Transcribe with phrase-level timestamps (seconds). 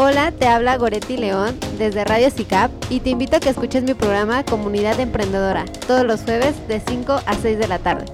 [0.00, 3.94] Hola, te habla Goretti León desde Radio CICAP y te invito a que escuches mi
[3.94, 8.04] programa Comunidad Emprendedora todos los jueves de 5 a 6 de la tarde.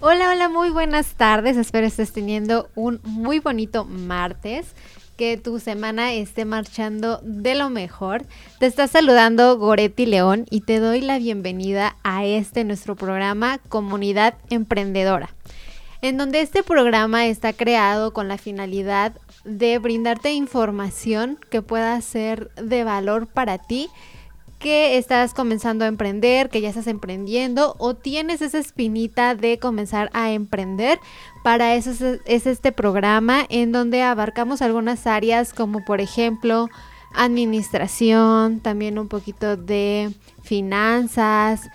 [0.00, 1.56] Hola, hola, muy buenas tardes.
[1.56, 4.74] Espero estés teniendo un muy bonito martes
[5.16, 8.24] que tu semana esté marchando de lo mejor.
[8.58, 14.34] Te está saludando Goretti León y te doy la bienvenida a este nuestro programa Comunidad
[14.50, 15.30] Emprendedora,
[16.00, 19.12] en donde este programa está creado con la finalidad
[19.44, 23.88] de brindarte información que pueda ser de valor para ti
[24.62, 30.08] que estás comenzando a emprender, que ya estás emprendiendo o tienes esa espinita de comenzar
[30.12, 31.00] a emprender.
[31.42, 31.90] Para eso
[32.24, 36.68] es, este programa en donde abarcamos algunas áreas como por ejemplo
[37.14, 41.68] administración, también un poquito de finanzas,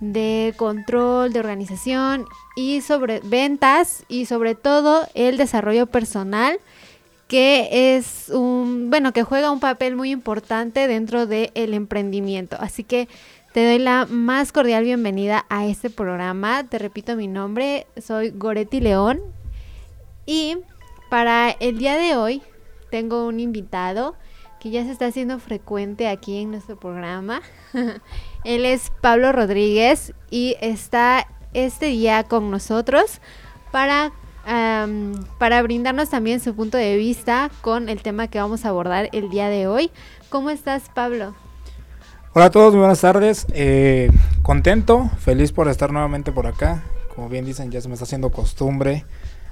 [0.00, 6.58] de control, de organización y sobre ventas y sobre todo el desarrollo personal
[7.26, 12.56] que es un, bueno, que juega un papel muy importante dentro del emprendimiento.
[12.58, 13.06] Así que
[13.58, 16.62] te doy la más cordial bienvenida a este programa.
[16.68, 19.20] Te repito mi nombre, soy Goretti León.
[20.26, 20.58] Y
[21.10, 22.40] para el día de hoy
[22.88, 24.14] tengo un invitado
[24.60, 27.42] que ya se está haciendo frecuente aquí en nuestro programa.
[28.44, 33.20] Él es Pablo Rodríguez y está este día con nosotros
[33.72, 34.12] para
[35.38, 39.30] para brindarnos también su punto de vista con el tema que vamos a abordar el
[39.30, 39.90] día de hoy.
[40.30, 41.34] ¿Cómo estás, Pablo?
[42.38, 43.48] Hola a todos, muy buenas tardes.
[43.52, 46.84] Eh, contento, feliz por estar nuevamente por acá.
[47.12, 49.04] Como bien dicen, ya se me está haciendo costumbre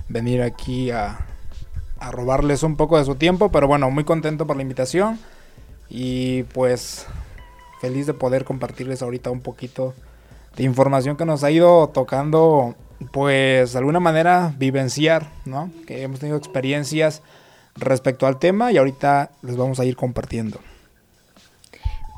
[0.09, 1.19] venir aquí a,
[1.98, 5.19] a robarles un poco de su tiempo, pero bueno, muy contento por la invitación
[5.91, 7.09] y pues
[7.81, 9.92] feliz de poder compartirles ahorita un poquito
[10.55, 12.77] de información que nos ha ido tocando
[13.11, 15.73] pues de alguna manera vivenciar, ¿no?
[15.89, 17.20] Que hemos tenido experiencias
[17.74, 20.61] respecto al tema y ahorita les vamos a ir compartiendo.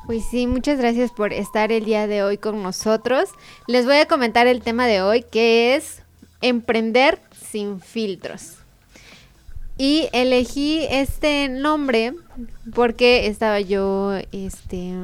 [0.09, 3.29] Pues sí, muchas gracias por estar el día de hoy con nosotros.
[3.67, 6.01] Les voy a comentar el tema de hoy que es
[6.41, 8.55] emprender sin filtros.
[9.77, 12.15] Y elegí este nombre
[12.73, 14.95] porque estaba yo este,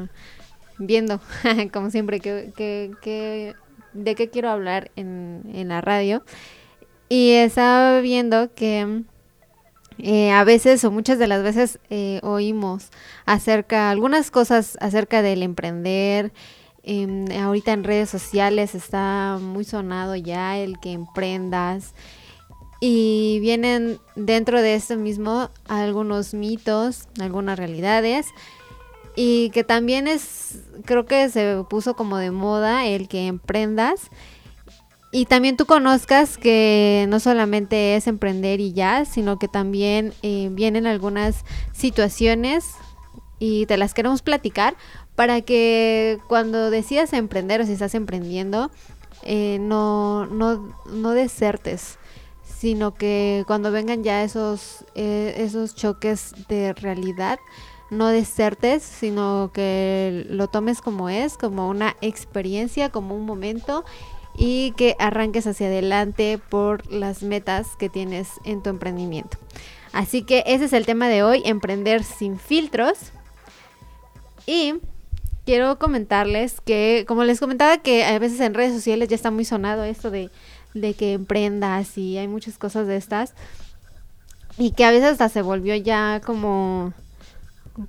[0.79, 1.21] viendo,
[1.71, 3.53] como siempre, que, que
[3.93, 6.23] de qué quiero hablar en, en la radio.
[7.09, 9.03] Y estaba viendo que
[9.97, 12.89] eh, a veces o muchas de las veces eh, oímos
[13.25, 16.31] acerca, algunas cosas acerca del emprender.
[16.83, 21.93] Em, ahorita en redes sociales está muy sonado ya el que emprendas.
[22.81, 28.27] Y vienen dentro de esto mismo algunos mitos, algunas realidades
[29.15, 34.09] y que también es, creo que se puso como de moda el que emprendas
[35.11, 40.49] y también tú conozcas que no solamente es emprender y ya, sino que también eh,
[40.51, 42.65] vienen algunas situaciones
[43.39, 44.75] y te las queremos platicar
[45.15, 48.71] para que cuando decidas emprender o si estás emprendiendo,
[49.23, 51.97] eh, no, no, no desertes,
[52.43, 57.39] sino que cuando vengan ya esos, eh, esos choques de realidad,
[57.89, 63.85] no desertes, sino que lo tomes como es, como una experiencia, como un momento
[64.37, 69.37] y que arranques hacia adelante por las metas que tienes en tu emprendimiento.
[69.93, 72.97] Así que ese es el tema de hoy, emprender sin filtros.
[74.45, 74.75] Y
[75.45, 79.45] quiero comentarles que, como les comentaba, que a veces en redes sociales ya está muy
[79.45, 80.29] sonado esto de,
[80.73, 83.33] de que emprendas y hay muchas cosas de estas.
[84.57, 86.93] Y que a veces hasta se volvió ya como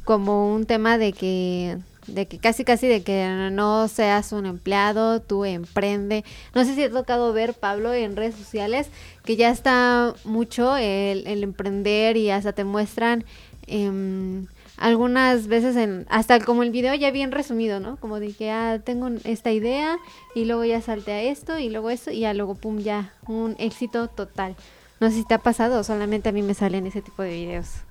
[0.05, 5.21] como un tema de que de que casi casi de que no seas un empleado,
[5.21, 6.25] tú emprende.
[6.55, 8.89] No sé si has tocado ver, Pablo, en redes sociales,
[9.25, 13.25] que ya está mucho el, emprender y hasta te muestran
[13.67, 14.47] em,
[14.77, 17.97] algunas veces en, hasta como el video ya bien resumido, ¿no?
[17.97, 19.99] Como de que ah, tengo esta idea
[20.35, 23.57] y luego ya salte a esto y luego esto y ya luego pum, ya, un
[23.59, 24.57] éxito total.
[25.01, 27.86] No sé si te ha pasado solamente a mí me salen ese tipo de videos.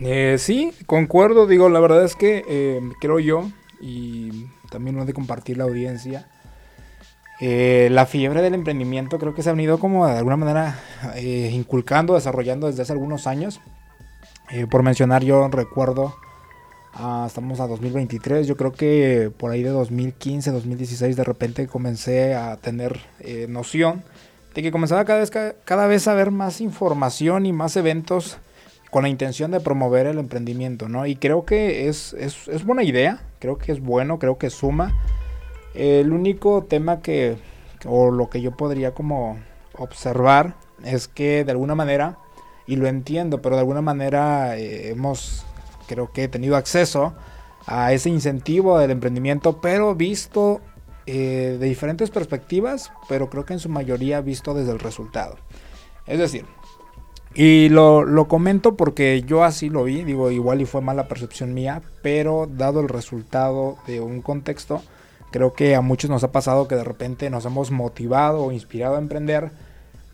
[0.00, 3.50] Eh, sí, concuerdo, digo, la verdad es que eh, creo yo,
[3.80, 6.28] y también lo de compartir la audiencia,
[7.40, 10.78] eh, la fiebre del emprendimiento creo que se ha venido como de alguna manera
[11.16, 13.60] eh, inculcando, desarrollando desde hace algunos años.
[14.70, 16.14] por mencionar, yo recuerdo,
[16.92, 22.34] ah, estamos a 2023, yo creo que por ahí de 2015, 2016 de repente comencé
[22.34, 23.00] a tener
[23.48, 24.04] noción
[24.54, 25.30] de que comenzaba cada vez,
[25.64, 28.38] cada vez a ver más información y más eventos
[28.96, 31.04] con la intención de promover el emprendimiento, ¿no?
[31.04, 34.98] Y creo que es, es, buena idea, creo que es bueno, creo que suma
[35.74, 37.36] El único tema que,
[37.84, 39.38] o lo que yo podría como
[39.76, 42.16] observar, es que de alguna manera,
[42.66, 45.44] y lo entiendo, pero de alguna manera eh, hemos,
[45.88, 47.12] creo que, tenido acceso
[47.66, 50.62] a ese incentivo del emprendimiento, pero visto
[51.04, 55.36] eh, de diferentes perspectivas, pero creo que en su mayoría visto desde el resultado.
[56.06, 56.46] Es decir,
[57.36, 61.52] y lo, lo, comento porque yo así lo vi, digo, igual y fue mala percepción
[61.52, 64.82] mía, pero dado el resultado de un contexto,
[65.30, 68.96] creo que a muchos nos ha pasado que de repente nos hemos motivado o inspirado
[68.96, 69.50] a emprender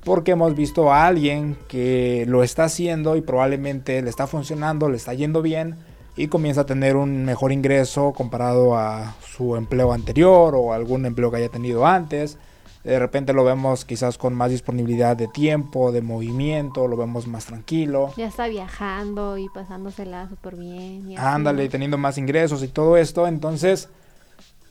[0.04, 4.96] porque hemos visto a alguien que lo está haciendo y probablemente le está funcionando, le
[4.96, 5.76] está yendo bien
[6.16, 11.30] y comienza a tener un mejor ingreso comparado a su empleo anterior o algún empleo
[11.30, 12.36] que haya tenido antes.
[12.84, 17.46] De repente lo vemos quizás con más disponibilidad de tiempo, de movimiento, lo vemos más
[17.46, 18.12] tranquilo.
[18.16, 21.14] Ya está viajando y pasándosela súper bien.
[21.16, 23.28] Ándale, teniendo más ingresos y todo esto.
[23.28, 23.88] Entonces,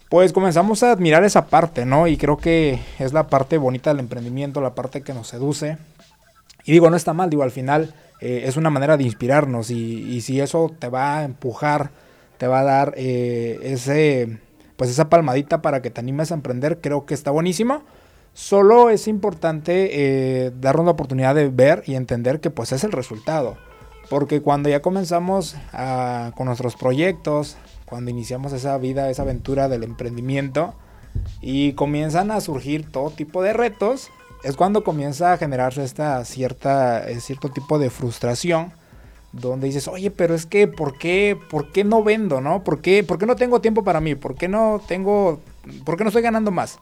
[0.10, 2.06] pues comenzamos a admirar esa parte, ¿no?
[2.06, 5.78] Y creo que es la parte bonita del emprendimiento, la parte que nos seduce.
[6.66, 10.20] Y digo, no está mal, digo, al final eh, es una manera de inspirarnos y,
[10.20, 11.92] si eso te va a empujar,
[12.38, 14.38] te va a dar eh, ese,
[14.76, 17.84] pues esa palmadita para que te animes a emprender, creo que está buenísimo.
[18.34, 19.90] Solo es importante
[20.46, 23.58] eh, darnos la oportunidad de ver y entender que pues es el resultado.
[24.10, 25.56] Porque cuando ya comenzamos
[26.36, 27.56] con nuestros proyectos,
[27.86, 30.74] cuando iniciamos esa vida, esa aventura del emprendimiento
[31.42, 34.10] y comienzan a surgir todo tipo de retos,
[34.44, 38.72] es cuando comienza a generarse esta cierta, eh, cierto tipo de frustración
[39.34, 42.64] donde dices, oye, pero es que, ¿por qué, por qué no vendo, no?
[42.64, 44.16] ¿Por qué, ¿Por qué no tengo tiempo para mí?
[44.16, 45.40] ¿Por qué no tengo,
[45.86, 46.80] por qué no estoy ganando más?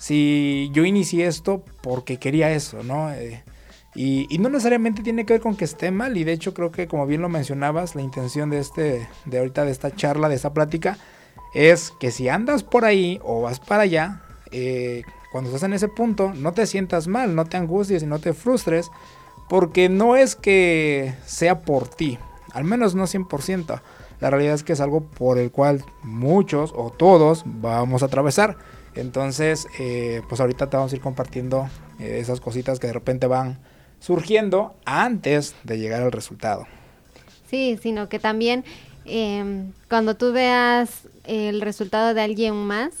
[0.00, 3.12] Si yo inicié esto porque quería eso, ¿no?
[3.12, 3.44] Eh,
[3.94, 6.88] y, no necesariamente tiene que ver con que esté mal, y de hecho creo que
[6.88, 10.54] como bien lo mencionabas, la intención de este, de ahorita de esta charla, de esta
[10.54, 10.96] plática,
[11.52, 15.02] es que si andas por ahí o vas para allá, eh,
[15.32, 18.32] cuando estás en ese punto, no te sientas mal, no te angusties y no te
[18.32, 18.90] frustres,
[19.50, 22.18] porque no es que sea por ti,
[22.54, 23.82] al menos no 100%.
[24.20, 28.56] La realidad es que es algo por el cual muchos o todos vamos a atravesar.
[28.94, 33.26] Entonces, eh, pues ahorita te vamos a ir compartiendo eh, esas cositas que de repente
[33.26, 33.58] van
[34.00, 36.66] surgiendo antes de llegar al resultado.
[37.48, 38.64] Sí, sino que también
[39.04, 42.92] em, cuando tú veas el resultado de alguien más,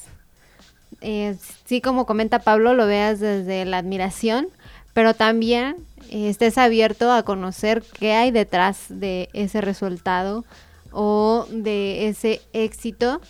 [1.00, 4.48] eh, sí como comenta Pablo, lo veas desde la admiración,
[4.92, 5.76] pero también
[6.10, 10.44] eh, estés abierto a conocer qué hay detrás de ese resultado
[10.92, 13.20] o de ese éxito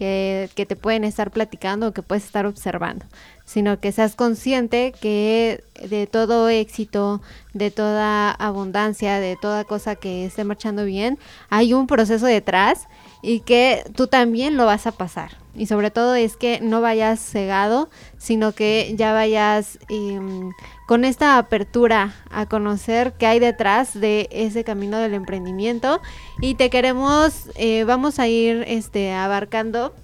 [0.00, 3.04] que, te pueden estar platicando o que puedes estar observando
[3.44, 7.20] sino que seas consciente que de todo éxito,
[7.52, 11.18] de toda abundancia, de toda cosa que esté marchando bien,
[11.48, 12.86] hay un proceso detrás
[13.22, 15.32] y que tú también lo vas a pasar.
[15.56, 20.52] Y sobre todo es que no vayas cegado, sino que ya vayas em,
[20.90, 26.00] con esta apertura a conocer qué hay detrás de ese camino del emprendimiento.
[26.40, 29.94] Y te queremos, eh, vamos a ir este, abarcando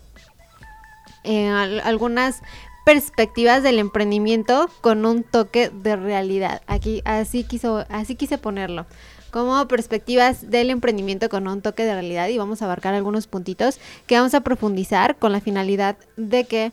[1.24, 2.40] eh, algunas
[2.84, 6.62] perspectivas del emprendimiento con un toque de realidad.
[6.68, 8.86] Aquí así quiso, así quise ponerlo.
[9.32, 13.80] Como perspectivas del emprendimiento con un toque de realidad y vamos a abarcar algunos puntitos
[14.06, 16.72] que vamos a profundizar con la finalidad de que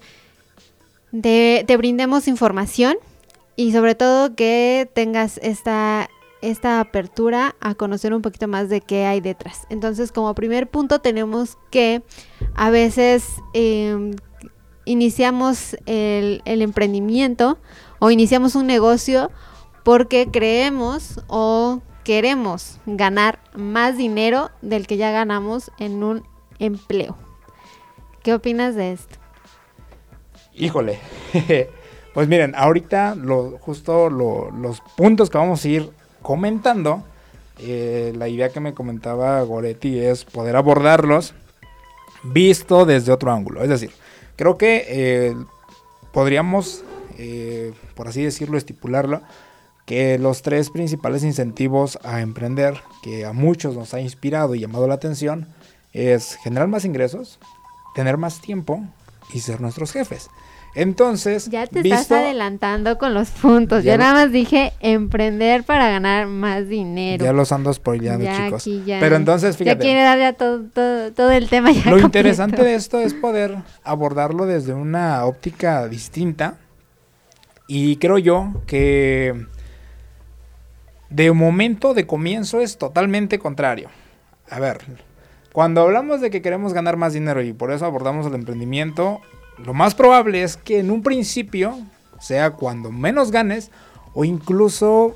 [1.12, 2.96] te brindemos información
[3.56, 6.10] y sobre todo que tengas esta
[6.44, 9.66] esta apertura a conocer un poquito más de qué hay detrás.
[9.70, 12.04] Entonces, como primer punto, tenemos que
[12.54, 14.14] a veces em,
[14.84, 17.58] iniciamos el, emprendimiento
[18.00, 19.32] o iniciamos un negocio
[19.84, 26.24] porque creemos o queremos ganar más dinero del que ya ganamos en un
[26.60, 27.18] empleo.
[28.22, 29.16] ¿Qué opinas de esto?
[30.54, 31.00] Híjole,
[32.14, 35.90] pues miren, ahorita lo, justo los puntos que vamos a ir
[36.22, 37.04] comentando,
[37.60, 41.34] eh, la idea que me comentaba Goretti es poder abordarlos
[42.24, 43.62] visto desde otro ángulo.
[43.64, 43.92] Es decir,
[44.36, 45.36] Creo que eh,
[46.12, 46.84] podríamos,
[47.18, 49.22] eh, por así decirlo, estipularlo,
[49.86, 54.88] que los tres principales incentivos a emprender, que a muchos nos ha inspirado y llamado
[54.88, 55.48] la atención,
[55.92, 57.40] es generar más ingresos,
[57.94, 58.82] tener más tiempo
[59.34, 60.30] y ser nuestros jefes.
[60.76, 63.84] Entonces, ya te estás adelantando con los puntos.
[63.84, 67.24] Yo nada más dije emprender para ganar más dinero.
[67.24, 68.68] Ya los ando spoileando, chicos.
[68.86, 69.78] Pero entonces, fíjate.
[69.78, 70.64] Ya quiere dar ya todo,
[71.12, 71.92] todo, el tema ya.
[71.92, 76.58] Lo interesante de esto es poder abordarlo desde una óptica distinta.
[77.68, 79.46] Y creo yo que
[81.10, 83.90] de momento, de comienzo, es totalmente contrario.
[84.50, 84.80] A ver,
[85.52, 89.22] cuando hablamos de que queremos ganar más dinero y por eso abordamos el emprendimiento,
[89.58, 91.78] lo más probable es que en un principio
[92.20, 93.72] sea cuando menos ganes
[94.14, 95.16] o incluso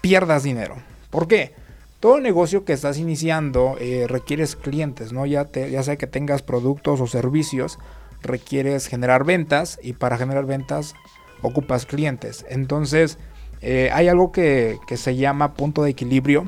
[0.00, 0.76] pierdas dinero.
[1.10, 1.54] ¿Por qué?
[2.00, 5.26] Todo negocio que estás iniciando eh, requieres clientes, ¿no?
[5.26, 7.78] Ya, ya sea que tengas productos o servicios,
[8.22, 10.94] requieres generar ventas y para generar ventas
[11.42, 12.44] ocupas clientes.
[12.48, 13.18] Entonces,
[13.60, 16.46] eh, hay algo que, que se llama punto de equilibrio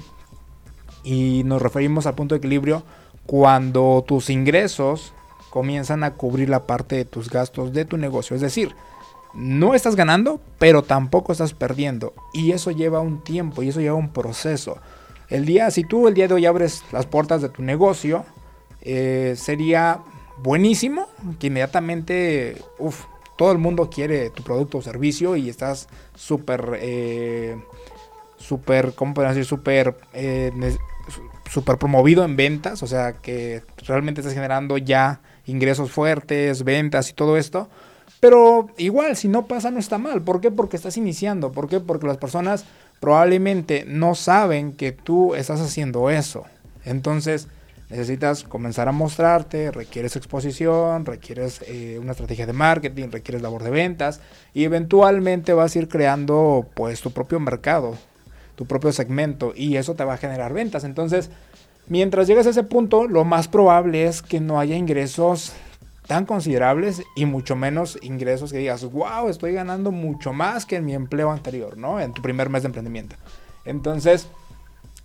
[1.02, 2.82] y nos referimos al punto de equilibrio
[3.26, 5.12] cuando tus ingresos
[5.50, 8.34] comienzan a cubrir la parte de tus gastos de tu negocio.
[8.34, 8.74] Es decir,
[9.34, 12.14] no estás ganando, pero tampoco estás perdiendo.
[12.32, 14.78] Y eso lleva un tiempo y eso lleva un proceso.
[15.28, 18.24] El día, si tú el día de hoy abres las puertas de tu negocio,
[18.82, 20.00] eh, sería
[20.38, 23.04] buenísimo que inmediatamente, uff,
[23.36, 27.56] todo el mundo quiere tu producto o servicio y estás súper, eh,
[28.38, 29.48] súper, ¿cómo podemos decir?
[29.48, 30.52] Súper, eh,
[31.50, 37.14] súper promovido en ventas, o sea que realmente estás generando ya ingresos fuertes, ventas y
[37.14, 37.68] todo esto.
[38.20, 40.22] Pero igual, si no pasa, no está mal.
[40.22, 40.50] ¿Por qué?
[40.50, 41.52] Porque estás iniciando.
[41.52, 41.80] ¿Por qué?
[41.80, 42.64] Porque las personas
[43.00, 46.44] probablemente no saben que tú estás haciendo eso.
[46.84, 47.48] Entonces,
[47.90, 53.70] necesitas comenzar a mostrarte, requieres exposición, requieres eh, una estrategia de marketing, requieres labor de
[53.70, 54.20] ventas
[54.54, 57.96] y eventualmente vas a ir creando pues tu propio mercado,
[58.54, 60.84] tu propio segmento y eso te va a generar ventas.
[60.84, 61.30] Entonces,
[61.88, 65.52] mientras llegues a ese punto, lo más probable es que no haya ingresos
[66.06, 70.84] tan considerables y mucho menos ingresos que digas, wow, estoy ganando mucho más que en
[70.84, 72.00] mi empleo anterior, ¿no?
[72.00, 73.16] En tu primer mes de emprendimiento.
[73.64, 74.28] Entonces,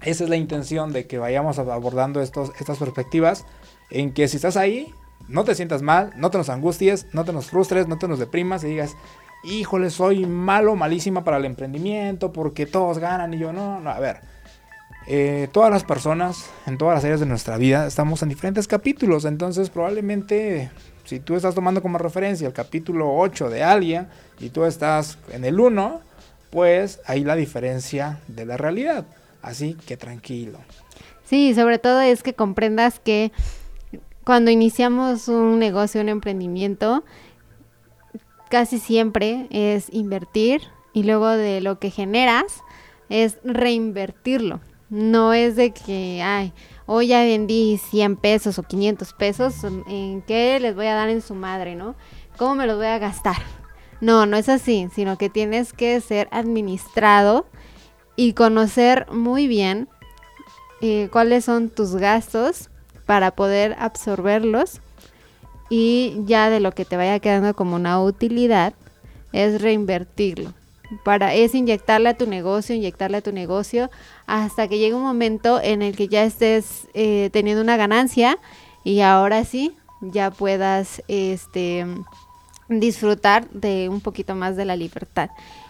[0.04, 3.46] esa es la intención de que vayamos abordando estos, estas perspectivas
[3.90, 4.94] en que si estás ahí,
[5.28, 8.20] no te sientas mal, no te nos angusties, no te nos frustres, no te nos
[8.20, 8.96] deprimas y digas,
[9.44, 14.00] híjole, soy malo, malísima para el emprendimiento porque todos ganan y yo no, no, a
[14.00, 14.31] ver.
[15.13, 19.25] Eh, todas las personas en todas las áreas de nuestra vida estamos en diferentes capítulos,
[19.25, 20.72] entonces probablemente
[21.03, 24.08] si tú estás tomando como referencia el capítulo 8 de alguien
[24.39, 26.00] y tú estás en el 1,
[26.50, 29.06] pues ahí la diferencia de la realidad.
[29.41, 30.60] Así que tranquilo.
[31.25, 33.34] Sí, sobre todo es que comprendas que
[34.24, 37.03] cuando iniciamos un negocio, un emprendimiento,
[38.50, 40.62] casi siempre es invertir
[40.94, 42.46] y luego de lo que generas
[43.10, 44.62] es reinvertirlo.
[44.91, 46.51] No es de que, ay,
[46.86, 51.21] hoy ya vendí 100 pesos o 500 pesos, ¿en qué les voy a dar en
[51.21, 51.95] su madre, no?
[52.36, 53.38] ¿Cómo me los voy a gastar?
[54.01, 57.45] No, no es así, sino que tienes que ser administrado
[58.17, 59.88] y conocer muy bien
[60.81, 62.69] eh, cuáles son tus gastos
[63.05, 64.81] para poder absorberlos
[65.69, 68.74] y ya de lo que te vaya quedando como una utilidad
[69.31, 70.53] es reinvertirlo
[71.03, 73.89] para es inyectarle a tu negocio, inyectarle a tu negocio
[74.27, 78.38] hasta que llegue un momento en el que ya estés eh, teniendo una ganancia
[78.83, 81.86] y ahora sí ya puedas este
[82.67, 85.29] disfrutar de un poquito más de la libertad.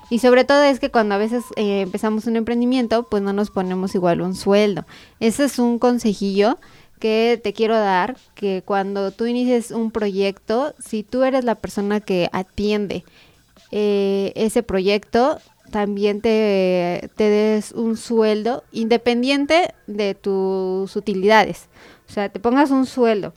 [0.10, 3.50] Y sobre todo es que cuando a veces eh, empezamos un emprendimiento, pues no nos
[3.50, 4.86] ponemos igual un sueldo.
[5.20, 6.58] Ese es un consejillo
[7.00, 12.02] que te quiero dar, que cuando tú inicies un proyecto, si tú eres la persona
[12.02, 13.04] que atiende
[13.72, 15.40] eh, ese proyecto,
[15.72, 21.70] también te, te des un sueldo independiente de tus utilidades.
[22.10, 23.34] O sea, te pongas un sueldo.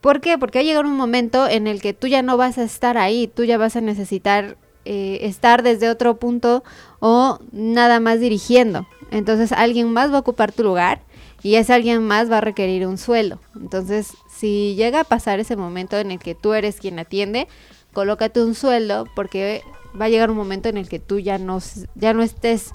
[0.00, 0.38] ¿Por qué?
[0.38, 2.98] Porque va a llegar un momento en el que tú ya no vas a estar
[2.98, 6.62] ahí, tú ya vas a necesitar eh, estar desde otro punto
[7.00, 8.86] o nada más dirigiendo.
[9.10, 11.02] Entonces alguien más va a ocupar tu lugar
[11.42, 13.38] y ese alguien más va a requerir un sueldo.
[13.54, 17.48] Entonces, si llega a pasar ese momento en el que tú eres quien atiende,
[17.92, 19.62] colócate un sueldo porque
[20.00, 21.58] va a llegar un momento en el que tú ya no,
[21.94, 22.72] ya no estés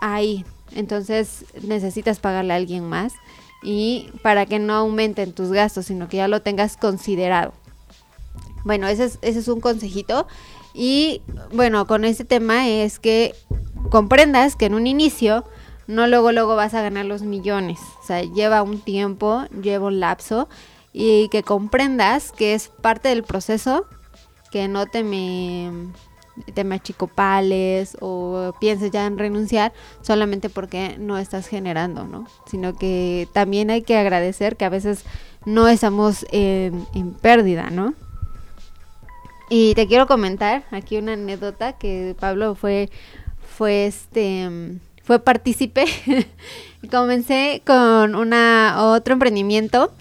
[0.00, 0.44] ahí.
[0.72, 3.12] Entonces necesitas pagarle a alguien más
[3.62, 7.52] y para que no aumenten tus gastos, sino que ya lo tengas considerado.
[8.64, 10.26] Bueno, ese es, ese es un consejito.
[10.74, 13.34] Y bueno, con este tema es que
[13.90, 15.44] comprendas que en un inicio
[15.86, 17.78] no luego luego vas a ganar los millones.
[18.02, 20.48] O sea, lleva un tiempo, lleva un lapso
[20.92, 23.86] y que comprendas que es parte del proceso,
[24.50, 25.70] que no te me
[26.54, 29.72] te me achicopales o pienses ya en renunciar
[30.02, 32.26] solamente porque no estás generando, ¿no?
[32.46, 35.04] Sino que también hay que agradecer que a veces
[35.44, 36.86] no estamos en,
[37.20, 37.94] pérdida, ¿no?
[39.50, 42.90] Y te quiero comentar aquí una anécdota que Pablo fue,
[43.56, 45.84] fue este, fue partícipe.
[46.90, 49.92] Comencé con una otro emprendimiento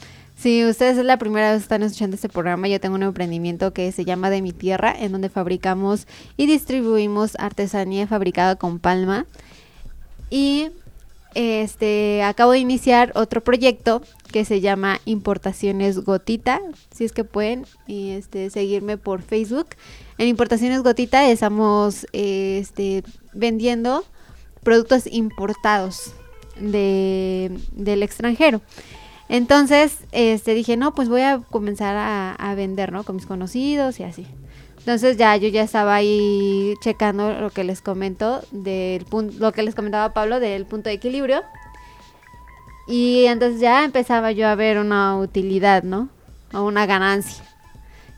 [0.44, 3.72] si ustedes es la primera vez que están escuchando este programa, yo tengo un emprendimiento
[3.72, 9.26] que se llama De mi Tierra, en donde fabricamos y distribuimos artesanía fabricada con palma.
[10.30, 10.72] Y
[11.34, 14.02] este, acabo de iniciar otro proyecto
[14.34, 16.60] que se llama Importaciones Gotita,
[16.94, 19.68] si es que pueden este, seguirme por Facebook.
[20.18, 24.04] En Importaciones Gotita estamos este, vendiendo
[24.62, 26.14] productos importados
[26.60, 28.62] de, del extranjero.
[29.30, 33.04] Entonces, este, dije, no, pues voy a comenzar a, vender, ¿no?
[33.04, 34.28] Con mis conocidos y así.
[34.80, 39.64] Entonces ya yo ya estaba ahí checando lo que les comento del punto, lo que
[39.64, 41.42] les comentaba Pablo del punto de equilibrio.
[42.86, 46.10] Y entonces ya empezaba yo a ver una utilidad, ¿no?
[46.54, 47.44] O una ganancia.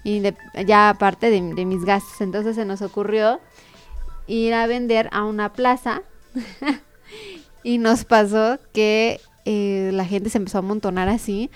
[0.04, 0.24] Y
[0.66, 2.20] ya aparte de, mis gastos.
[2.22, 3.40] Entonces se nos ocurrió
[4.28, 6.02] ir a vender a una plaza.
[7.64, 11.50] y nos pasó que eh, la gente se empezó a amontonar así.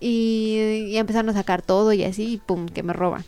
[0.00, 3.24] Y, y empezaron a sacar todo y así, y pum, que me roban.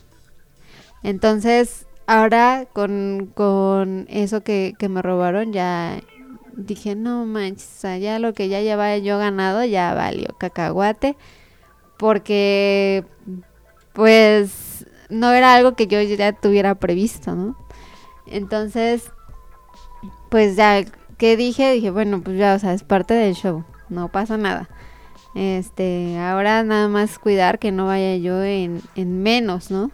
[1.03, 6.01] Entonces, ahora con, con eso que, que me robaron, ya
[6.57, 11.15] dije, no manches, ya lo que ya llevaba yo ganado ya valió cacahuate.
[11.97, 13.05] Porque,
[13.93, 17.55] pues, no era algo que yo ya tuviera previsto, ¿no?
[18.27, 19.11] Entonces,
[20.29, 20.83] pues ya,
[21.17, 21.71] ¿qué dije?
[21.71, 24.69] Dije, bueno, pues ya, o sea, es parte del show, no pasa nada.
[25.35, 29.91] Este, ahora nada más cuidar que no vaya yo en, en menos, ¿no?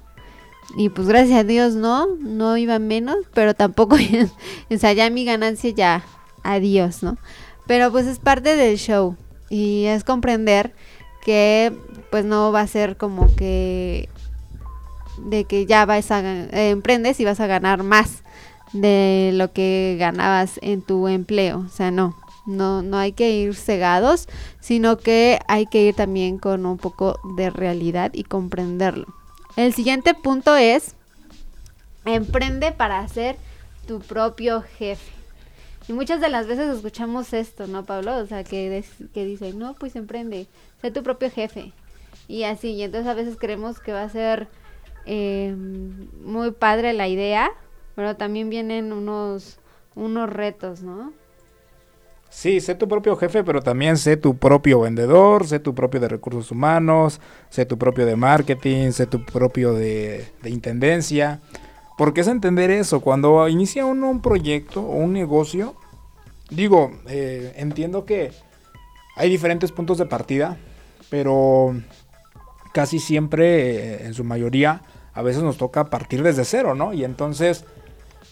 [0.75, 3.95] Y pues gracias a Dios no, no iba menos, pero tampoco,
[4.71, 6.03] o sea, ya mi ganancia ya,
[6.43, 7.17] adiós, ¿no?
[7.67, 9.15] Pero pues es parte del show
[9.49, 10.73] y es comprender
[11.23, 11.73] que
[12.09, 14.09] pues no va a ser como que
[15.17, 18.23] de que ya vas a eh, emprendes y vas a ganar más
[18.73, 22.15] de lo que ganabas en tu empleo, o sea, no.
[22.45, 24.27] No, no hay que ir cegados,
[24.59, 29.07] sino que hay que ir también con un poco de realidad y comprenderlo.
[29.55, 30.95] El siguiente punto es,
[32.05, 33.37] emprende para ser
[33.87, 35.11] tu propio jefe.
[35.87, 38.17] Y muchas de las veces escuchamos esto, ¿no, Pablo?
[38.17, 38.83] O sea, que,
[39.13, 40.47] que dicen, no, pues emprende,
[40.81, 41.73] sé tu propio jefe.
[42.27, 44.47] Y así, y entonces a veces creemos que va a ser
[45.05, 47.51] eh, muy padre la idea,
[47.95, 49.59] pero también vienen unos,
[49.95, 51.11] unos retos, ¿no?
[52.33, 56.09] Sí, sé tu propio jefe, pero también sé tu propio vendedor, sé tu propio de
[56.09, 61.41] recursos humanos, sé tu propio de marketing, sé tu propio de, intendencia.
[61.95, 65.75] Porque es entender eso, cuando inicia uno un proyecto o un negocio,
[66.49, 68.31] digo, eh, entiendo que
[69.15, 70.57] hay diferentes puntos de partida,
[71.11, 71.75] pero
[72.73, 74.81] casi siempre, eh, en su mayoría,
[75.13, 76.93] a veces nos toca partir desde cero, ¿no?
[76.93, 77.63] Y entonces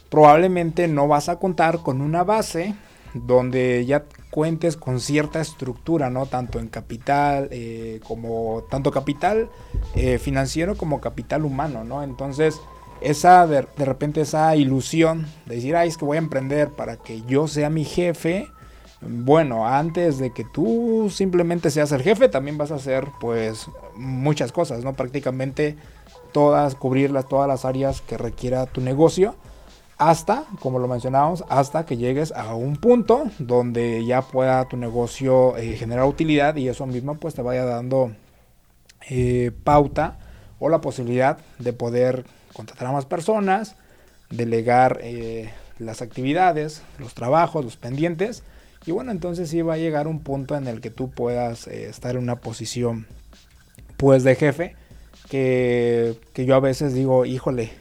[0.10, 2.76] probablemente no vas a contar con una base
[3.14, 6.26] donde ya cuentes con cierta estructura, ¿no?
[6.26, 9.50] Tanto en capital, eh, como tanto capital
[9.96, 12.04] eh, financiero como capital humano, ¿no?
[12.04, 12.62] Entonces,
[13.02, 17.22] esa de, repente esa ilusión de decir, ay, es que voy a emprender para que
[17.24, 18.48] yo sea mi jefe.
[19.02, 24.52] Bueno, antes de que tú simplemente seas el jefe, también vas a hacer pues muchas
[24.52, 24.94] cosas, ¿no?
[24.94, 25.76] Prácticamente
[26.32, 29.36] todas, cubrirlas, todas las áreas que requiera tu negocio
[30.02, 35.56] hasta, como lo mencionábamos, hasta que llegues a un punto donde ya pueda tu negocio
[35.58, 38.12] eh, generar utilidad y eso mismo pues te vaya dando
[39.12, 40.18] eh, pauta
[40.58, 43.76] o la posibilidad de poder contratar a más personas,
[44.32, 48.42] delegar eh, las actividades, los trabajos, los pendientes.
[48.88, 52.16] Y bueno, entonces sí va a llegar un punto en el que tú puedas estar
[52.16, 53.06] en una posición
[53.98, 54.76] pues de jefe
[55.30, 57.72] que, que yo a veces digo, híjole,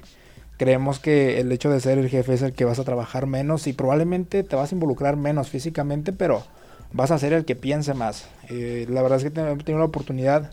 [0.60, 3.66] creemos que el hecho de ser el jefe es el que vas a trabajar menos
[3.66, 6.42] y probablemente te vas a involucrar menos físicamente, pero
[6.92, 8.28] vas a ser el que piense más.
[8.50, 10.50] Eh, la verdad es que he tenido la oportunidad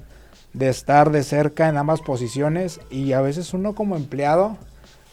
[0.54, 4.56] de estar de cerca en ambas posiciones y a veces uno como empleado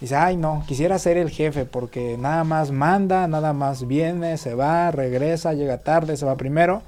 [0.01, 4.55] dice, ay no, quisiera ser el jefe porque nada más manda, nada más viene, se
[4.55, 6.83] va, regresa, llega tarde, se va primero.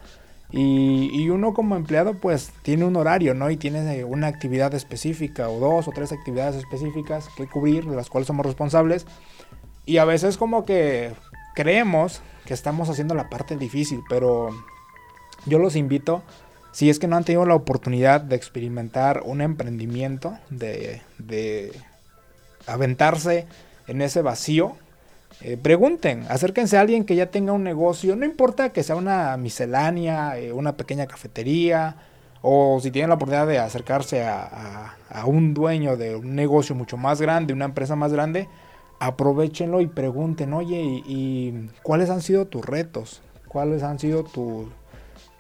[0.51, 3.51] Y, uno como empleado pues tiene un horario, ¿no?
[3.51, 8.09] Y tiene una actividad específica o dos o tres actividades específicas que cubrir, de las
[8.09, 9.07] cuales somos responsables.
[9.85, 11.13] Y a veces como que
[11.55, 14.51] creemos que estamos haciendo la parte difícil, pero
[15.47, 16.23] yo los invito,
[16.73, 21.73] si es que no han tenido la oportunidad de experimentar un emprendimiento, de, de
[22.67, 23.47] aventarse
[23.87, 24.77] en ese vacío,
[25.43, 29.37] eh, pregunten, acérquense a alguien que ya tenga un negocio, no importa que sea una
[29.37, 31.97] miscelánea, eh, una pequeña cafetería,
[32.41, 34.95] o si tienen la oportunidad de acercarse a,
[35.27, 38.49] un dueño de un negocio mucho más grande, una empresa más grande,
[38.99, 43.23] aprovechenlo y pregunten, oye, ¿y, cuáles han sido tus retos?
[43.49, 44.69] ¿Cuáles han sido tu,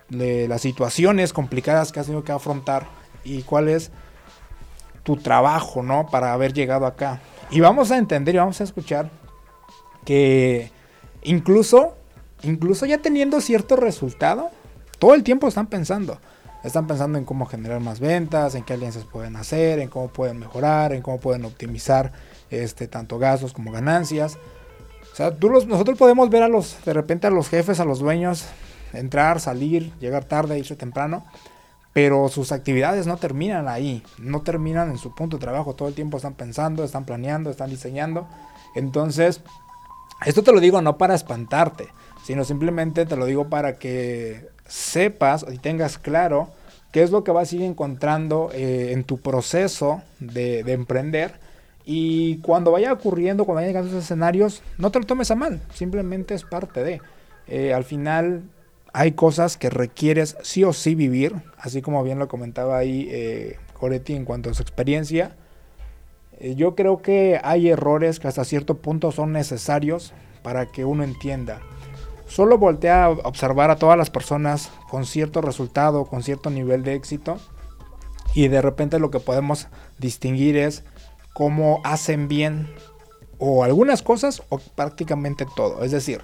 [0.08, 2.86] las situaciones complicadas que has tenido que afrontar?
[3.24, 3.90] ¿Y cuál es
[5.02, 6.06] tu trabajo, ¿no?
[6.06, 7.20] Para haber llegado acá.
[7.50, 9.10] Y vamos a entender y vamos a escuchar
[10.06, 10.72] que
[11.22, 11.96] incluso
[12.42, 14.50] incluso ya teniendo cierto resultado,
[14.98, 16.18] todo el tiempo están pensando.
[16.64, 20.38] Están pensando en cómo generar más ventas, en qué alianzas pueden hacer, en cómo pueden
[20.38, 22.12] mejorar, en cómo pueden optimizar
[22.50, 24.36] este, tanto gastos como ganancias.
[25.12, 28.46] O sea, nosotros podemos ver a los, de repente a los jefes, a los dueños,
[28.92, 31.24] entrar, salir, llegar tarde, irse temprano,
[31.92, 35.94] pero sus actividades no terminan ahí, no terminan en su punto de trabajo, todo el
[35.94, 38.26] tiempo están pensando, están planeando, están diseñando.
[38.74, 39.40] Entonces,
[40.24, 41.88] esto te lo digo no para espantarte,
[42.24, 46.50] sino simplemente te lo digo para que sepas y tengas claro
[46.92, 51.34] qué es lo que vas a ir encontrando eh, en tu proceso de, emprender.
[51.84, 55.60] Y cuando vaya ocurriendo, cuando vayan llegando esos escenarios, no te lo tomes a mal,
[55.72, 57.00] simplemente es parte de.
[57.48, 58.42] Eh, al final
[58.92, 63.58] hay cosas que requieres sí o sí vivir, así como bien lo comentaba ahí eh,
[63.74, 65.36] Coretti en cuanto a su experiencia.
[66.38, 71.02] Eh, yo creo que hay errores que hasta cierto punto son necesarios para que uno
[71.02, 71.60] entienda
[72.28, 76.94] Solo voltea a observar a todas las personas con cierto resultado, con cierto nivel de
[76.94, 77.38] éxito.
[78.34, 79.68] Y de repente lo que podemos
[79.98, 80.84] distinguir es
[81.34, 82.68] cómo hacen bien
[83.38, 85.84] o algunas cosas o prácticamente todo.
[85.84, 86.22] Es decir,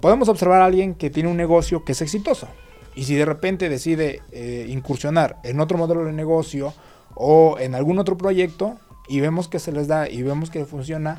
[0.00, 2.46] podemos observar a alguien que tiene un negocio que es exitoso.
[2.94, 6.74] Y si de repente decide eh, incursionar en otro modelo de negocio
[7.14, 8.76] o en algún otro proyecto
[9.12, 11.18] y vemos que se les da y vemos que funciona,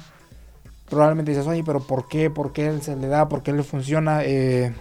[0.89, 2.31] probablemente dices, oye, pero ¿por qué?
[2.31, 3.29] ¿Por qué él se le da?
[3.29, 4.23] ¿Por qué le funciona?
[4.23, 4.73] Eh,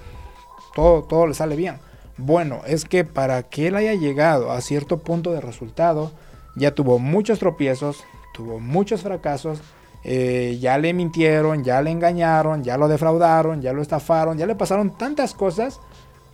[0.75, 1.77] todo, todo le sale bien.
[2.17, 6.11] Bueno, es que para que él haya llegado a cierto punto de resultado,
[6.57, 9.61] ya tuvo muchos tropiezos, tuvo muchos fracasos,
[10.05, 14.55] eh, ya le mintieron, ya le engañaron, ya lo defraudaron, ya lo estafaron, ya le
[14.55, 15.81] pasaron tantas cosas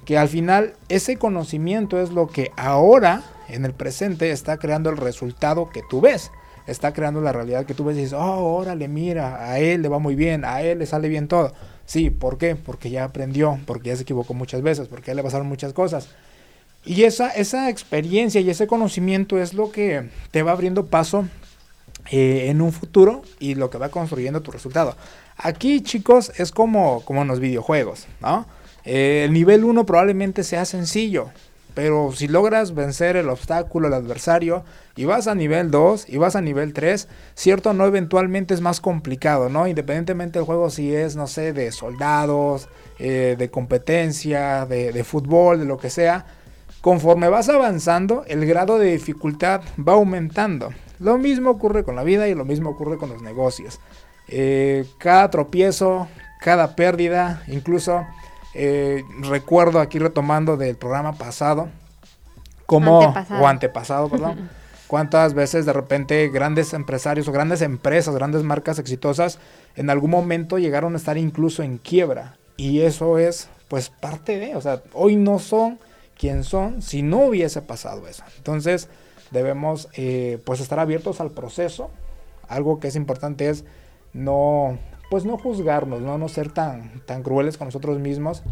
[0.05, 4.97] que al final ese conocimiento es lo que ahora, en el presente, está creando el
[4.97, 6.31] resultado que tú ves
[6.69, 9.89] está creando la realidad que tú ves y dices, oh, órale, mira, a él le
[9.89, 11.53] va muy bien, a él le sale bien todo.
[11.87, 12.55] Sí, ¿por qué?
[12.55, 16.09] Porque ya aprendió, porque ya se equivocó muchas veces, porque ya le pasaron muchas cosas.
[16.85, 21.27] Y esa, esa experiencia y ese conocimiento es lo que te va abriendo paso
[22.11, 24.97] eh, en un futuro y lo que va construyendo tu resultado.
[25.37, 28.47] Aquí, chicos, es como, como en los videojuegos, ¿no?
[28.85, 31.31] Eh, el nivel 1 probablemente sea sencillo,
[31.79, 34.65] pero si logras vencer el obstáculo, el adversario,
[34.97, 38.81] y vas a nivel 2 y vas a nivel 3, cierto no eventualmente es más
[38.81, 39.69] complicado, ¿no?
[39.69, 45.67] Independientemente del juego si es, no sé, de soldados, eh, de competencia, de, fútbol, de
[45.67, 46.27] lo que sea,
[46.81, 50.71] conforme vas avanzando, el grado de dificultad va aumentando.
[50.99, 53.79] Lo mismo ocurre con la vida y lo mismo ocurre con los negocios.
[54.27, 56.09] Eh, cada tropiezo,
[56.41, 58.05] cada pérdida, incluso
[58.55, 61.69] eh, recuerdo aquí retomando del programa pasado,
[62.67, 64.51] como, o antepasado, perdón,
[64.89, 69.39] cuántas veces de repente grandes empresarios o grandes empresas, grandes marcas exitosas,
[69.77, 72.37] en algún momento llegaron a estar incluso en quiebra.
[72.57, 75.79] Y eso es, pues, parte de, o sea, hoy no son
[76.19, 78.25] quien son si no hubiese pasado eso.
[78.37, 78.89] Entonces,
[79.31, 81.91] debemos, eh, pues, estar abiertos al proceso.
[82.49, 83.65] Algo que es importante es
[84.13, 84.79] no
[85.11, 88.43] pues no juzgarnos, no, ser tan, tan crueles con nosotros mismos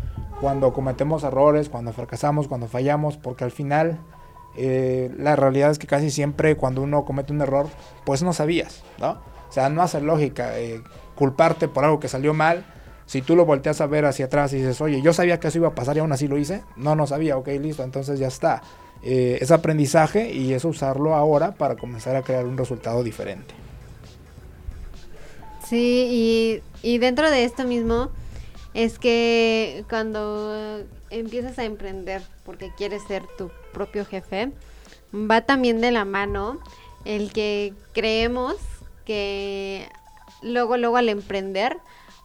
[0.41, 3.99] cuando cometemos errores, cuando fracasamos, cuando fallamos, porque al final
[4.57, 7.67] eh, la realidad es que casi siempre cuando uno comete un error,
[8.05, 9.11] pues no sabías, ¿no?
[9.49, 10.83] O sea, no hace lógica eh,
[11.15, 12.65] culparte por algo que salió mal.
[13.07, 15.59] Si tú lo volteas a ver hacia atrás y dices, oye, yo sabía que eso
[15.59, 18.27] iba a pasar y aún así lo hice, no, no sabía, ok, listo, entonces ya
[18.27, 18.63] está.
[19.03, 23.55] Eh, es aprendizaje y es usarlo ahora para comenzar a crear un resultado diferente.
[25.69, 28.11] Sí, y, dentro de esto mismo
[28.75, 34.53] es que cuando empiezas a emprender porque quieres ser tu propio jefe,
[35.13, 36.61] va también de la mano
[37.05, 38.55] el que creemos
[39.05, 39.89] que
[40.43, 41.79] luego, luego al emprender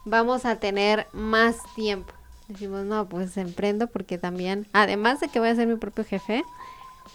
[0.04, 2.12] vamos a tener más tiempo.
[2.46, 6.44] Decimos, no, pues emprendo porque también, además de que voy a ser mi propio jefe,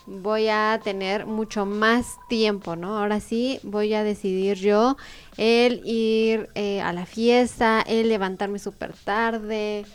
[0.07, 2.97] voy a tener mucho más tiempo, ¿no?
[2.97, 4.95] Ahora sí voy a decidir yo
[5.35, 9.85] el ir eh, a la fiesta, el levantarme súper tarde,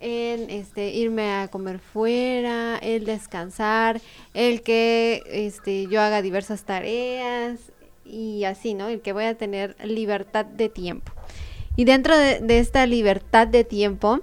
[0.00, 4.00] el este, irme a comer fuera, el descansar,
[4.32, 7.60] el que este, yo haga diversas tareas
[8.06, 8.88] y así, ¿no?
[8.88, 11.12] El que voy a tener libertad de tiempo.
[11.76, 14.20] Y dentro de, de esta libertad de tiempo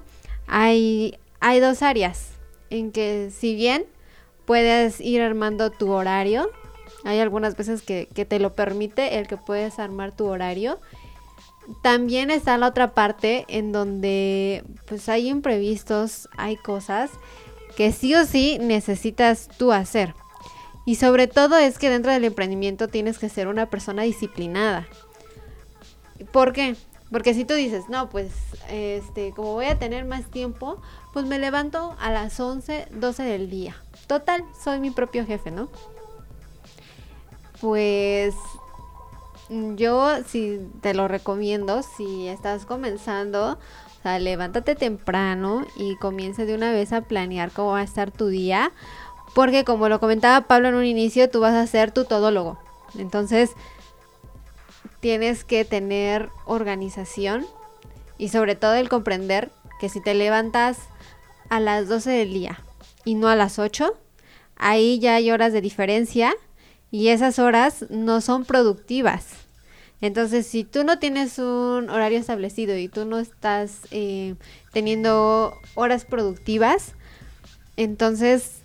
[0.48, 2.32] hay, hay dos áreas
[2.72, 3.86] en que si bien
[4.46, 6.50] puedes ir armando tu horario.
[7.04, 10.80] Hay algunas veces que, te lo permite el que puedes armar tu horario.
[11.82, 17.10] También está la otra parte en donde pues hay imprevistos, hay cosas
[17.76, 20.14] que sí o sí necesitas tú hacer.
[20.86, 24.88] Y sobre todo es que dentro del emprendimiento tienes que ser una persona disciplinada.
[26.32, 26.76] ¿Por qué?
[27.12, 28.32] Porque si tú dices, no, pues,
[28.70, 30.82] este, como voy a tener más tiempo,
[31.14, 33.76] pues me levanto a las 11, 12 del día.
[34.08, 35.68] Total, soy mi propio jefe, ¿no?
[37.60, 38.36] Pues
[39.50, 46.54] yo sí te lo recomiendo si estás comenzando, o sea, levántate temprano y comience de
[46.54, 48.72] una vez a planear cómo va a estar tu día,
[49.34, 52.60] porque como lo comentaba Pablo en un inicio, tú vas a ser tu todólogo.
[52.98, 53.52] Entonces,
[55.00, 57.46] tienes que tener organización
[58.18, 60.78] y sobre todo el comprender que si te levantas
[61.50, 62.60] a las 12 del día
[63.06, 63.96] y no a las 8,
[64.58, 66.34] ahí ya hay horas de diferencia
[66.92, 69.28] y esas horas no son productivas.
[70.02, 74.36] Entonces, si tú no tienes un horario establecido y tú no estás eh,
[74.72, 76.94] teniendo horas productivas,
[77.78, 78.62] entonces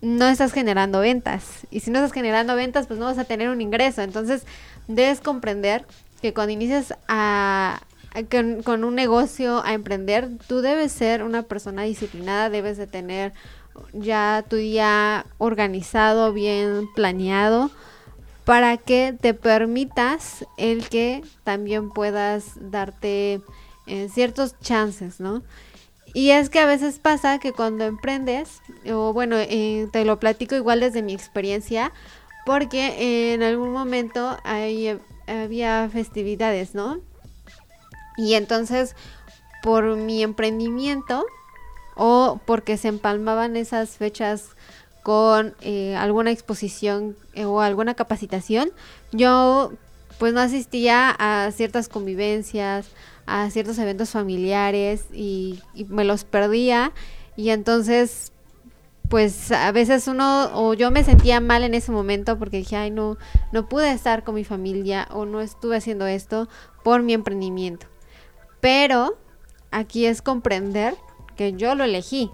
[0.00, 1.66] no estás generando ventas.
[1.70, 4.02] Y si no estás generando ventas, pues no vas a tener un ingreso.
[4.02, 4.44] Entonces,
[4.86, 5.86] debes comprender
[6.20, 7.80] que cuando inicias a,
[8.24, 13.32] con, un negocio a emprender, tú debes ser una persona disciplinada, debes de tener
[13.92, 17.70] ya tu día organizado, bien planeado,
[18.44, 23.42] para que te permitas el que también puedas darte
[23.86, 25.42] eh, ciertos chances, ¿no?
[26.14, 30.54] Y es que a veces pasa que cuando emprendes, o bueno, eh, te lo platico
[30.54, 31.92] igual desde mi experiencia,
[32.46, 37.00] porque en algún momento había festividades, ¿no?
[38.18, 38.94] Y entonces,
[39.62, 41.24] por mi emprendimiento,
[41.94, 44.50] o porque se empalmaban esas fechas
[45.02, 48.70] con eh, alguna exposición eh, o alguna capacitación,
[49.10, 49.72] yo
[50.18, 52.88] pues no asistía a ciertas convivencias,
[53.26, 56.92] a ciertos eventos familiares y, me los perdía
[57.36, 58.32] y entonces
[59.08, 62.90] pues a veces uno o yo me sentía mal en ese momento porque dije, ay,
[62.90, 63.16] no,
[63.52, 66.48] no pude estar con mi familia o no estuve haciendo esto
[66.84, 67.86] por mi emprendimiento.
[68.60, 69.18] Pero
[69.70, 70.96] aquí es comprender
[71.36, 72.30] que yo lo elegí.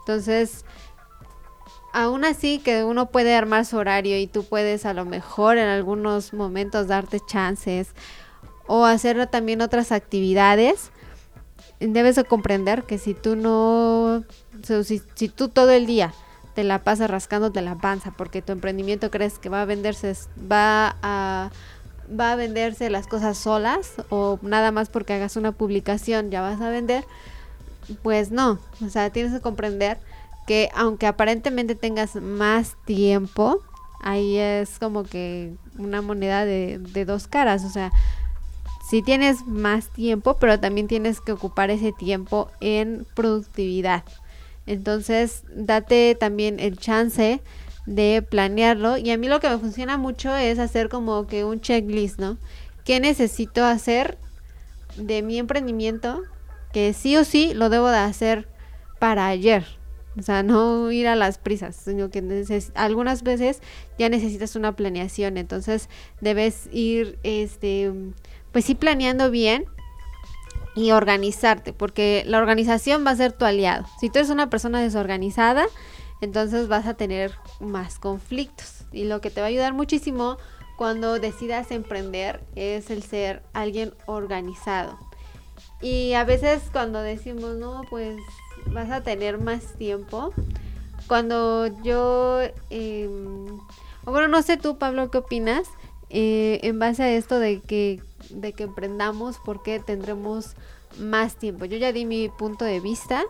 [0.00, 0.64] Entonces,
[1.92, 5.68] aún así que uno puede armar su horario y tú puedes a lo mejor en
[5.68, 7.90] algunos momentos darte chances
[8.66, 10.90] o hacer también otras actividades,
[11.80, 14.24] debes de comprender que si tú no,
[14.62, 16.12] si, si, tú todo el día
[16.54, 20.14] te la pasas rascándote la panza porque tu emprendimiento crees que va a venderse,
[20.50, 21.50] va a,
[22.18, 26.60] va a venderse las cosas solas o nada más porque hagas una publicación ya vas
[26.60, 27.04] a vender,
[28.02, 29.98] pues no, o sea, tienes que comprender
[30.46, 33.60] que aunque aparentemente tengas más tiempo,
[34.00, 37.92] ahí es como que una moneda de, de dos caras, o sea,
[38.88, 44.02] si tienes más tiempo, pero también tienes que ocupar ese tiempo en productividad.
[44.64, 47.42] Entonces, date también el chance
[47.88, 48.98] de planearlo.
[48.98, 52.36] Y a mí lo que me funciona mucho es hacer como que un checklist, ¿no?
[52.84, 54.18] ¿Qué necesito hacer
[54.96, 56.22] de mi emprendimiento?
[56.72, 58.48] Que sí o sí lo debo de hacer
[58.98, 59.64] para ayer.
[60.18, 63.60] O sea, no ir a las prisas, sino que algunas veces
[63.98, 65.38] ya necesitas una planeación.
[65.38, 65.88] Entonces,
[66.20, 67.92] debes ir, este
[68.52, 69.66] pues sí planeando bien
[70.74, 73.86] y organizarte, porque la organización va a ser tu aliado.
[74.00, 75.66] Si tú eres una persona desorganizada,
[76.20, 78.84] entonces vas a tener más conflictos.
[78.92, 80.38] Y lo que te va a ayudar muchísimo
[80.76, 84.98] cuando decidas emprender es el ser alguien organizado.
[85.80, 88.16] Y a veces cuando decimos, no, pues
[88.66, 90.32] vas a tener más tiempo.
[91.06, 93.46] Cuando yo, em,
[94.04, 95.68] bueno, no sé tú, Pablo, ¿qué opinas?
[96.10, 98.00] Eh, en base a esto de que
[98.30, 100.54] de que emprendamos porque tendremos
[100.98, 101.64] más tiempo.
[101.64, 103.22] Yo ya di mi punto de vista,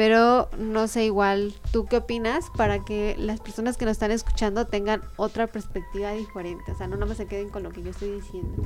[0.00, 4.66] pero no sé igual tú qué opinas para que las personas que nos están escuchando
[4.66, 7.90] tengan otra perspectiva diferente, o sea, no nada más se queden con lo que yo
[7.90, 8.62] estoy diciendo.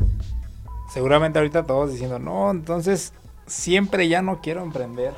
[0.92, 3.12] Seguramente ahorita todos diciendo, no, entonces
[3.48, 5.12] siempre ya no quiero emprender.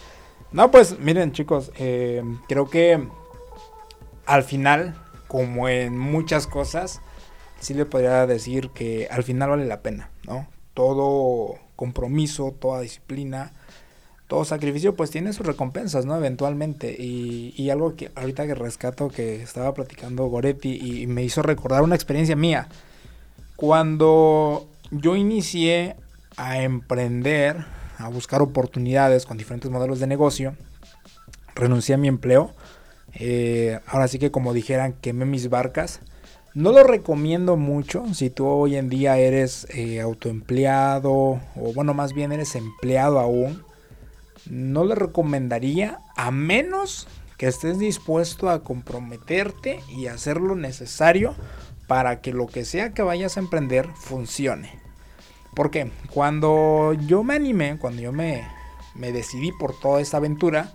[0.52, 3.06] no, pues miren chicos, eh, creo que
[4.24, 7.02] al final, como en muchas cosas,
[7.60, 10.48] sí le podría decir que al final vale la pena, ¿no?
[10.72, 13.52] Todo compromiso, toda disciplina,
[14.28, 16.16] todo sacrificio, pues tiene sus recompensas, ¿no?
[16.16, 16.94] Eventualmente.
[16.96, 21.82] Y, y algo que ahorita que rescato que estaba platicando Goretti y, me hizo recordar
[21.82, 22.68] una experiencia mía.
[23.56, 25.96] Cuando yo inicié
[26.36, 27.64] a emprender,
[27.96, 30.54] a buscar oportunidades con diferentes modelos de negocio,
[31.54, 32.52] renuncié a mi empleo.
[33.14, 36.00] Eh, ahora sí que como dijeran, quemé mis barcas
[36.54, 42.12] no lo recomiendo mucho si tú hoy en día eres eh, autoempleado o bueno, más
[42.14, 43.62] bien eres empleado aún.
[44.48, 47.06] No le recomendaría a menos
[47.36, 51.34] que estés dispuesto a comprometerte y hacer lo necesario
[51.86, 54.78] para que lo que sea que vayas a emprender funcione.
[55.54, 55.90] ¿Por qué?
[56.12, 58.46] Cuando yo me animé, cuando yo me,
[58.94, 60.72] decidí por toda esta aventura,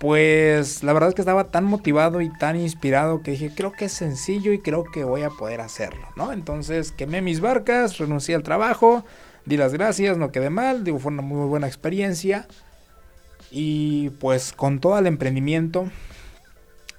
[0.00, 3.84] pues la verdad es que estaba tan motivado y tan inspirado que dije, creo que
[3.84, 6.32] es sencillo y creo que voy a poder hacerlo, ¿no?
[6.32, 9.04] Entonces quemé mis barcas, renuncié al trabajo,
[9.44, 12.48] di las gracias, no quedé mal, fue una muy buena experiencia.
[13.56, 15.88] Y pues con todo el emprendimiento,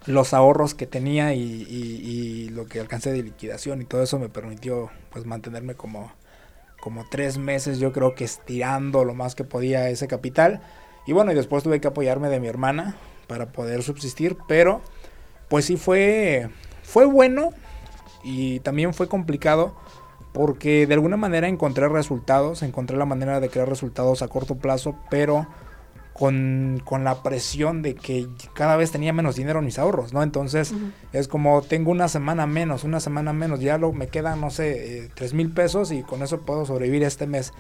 [0.06, 4.90] los ahorros que tenía y, lo que alcancé de liquidación y todo eso me permitió
[5.12, 6.14] pues mantenerme como,
[6.80, 10.62] como tres meses, yo creo que estirando lo más que podía ese capital.
[11.06, 12.96] Y bueno, y después tuve que apoyarme de mi hermana
[13.28, 14.80] para poder subsistir, pero
[15.50, 16.48] pues sí fue,
[16.84, 17.50] fue bueno
[18.24, 19.76] y también fue complicado
[20.32, 24.96] porque de alguna manera encontré resultados, encontré la manera de crear resultados a corto plazo,
[25.10, 25.48] pero
[26.16, 30.24] con, la presión de que cada vez tenía menos dinero en mis ahorros, ¿no?
[30.24, 30.74] Entonces
[31.12, 35.00] es como tengo una semana menos, una semana menos, ya lo, me quedan, no sé,
[35.00, 37.52] eh, tres mil pesos y con eso puedo sobrevivir este mes.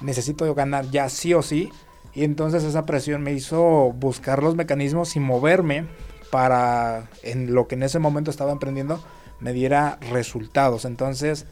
[0.00, 1.72] Necesito ganar ya sí o sí
[2.14, 5.88] y entonces esa presión me hizo buscar los mecanismos y moverme
[6.30, 9.02] para en lo que en ese momento estaba emprendiendo
[9.40, 10.84] me diera resultados.
[10.84, 11.46] Entonces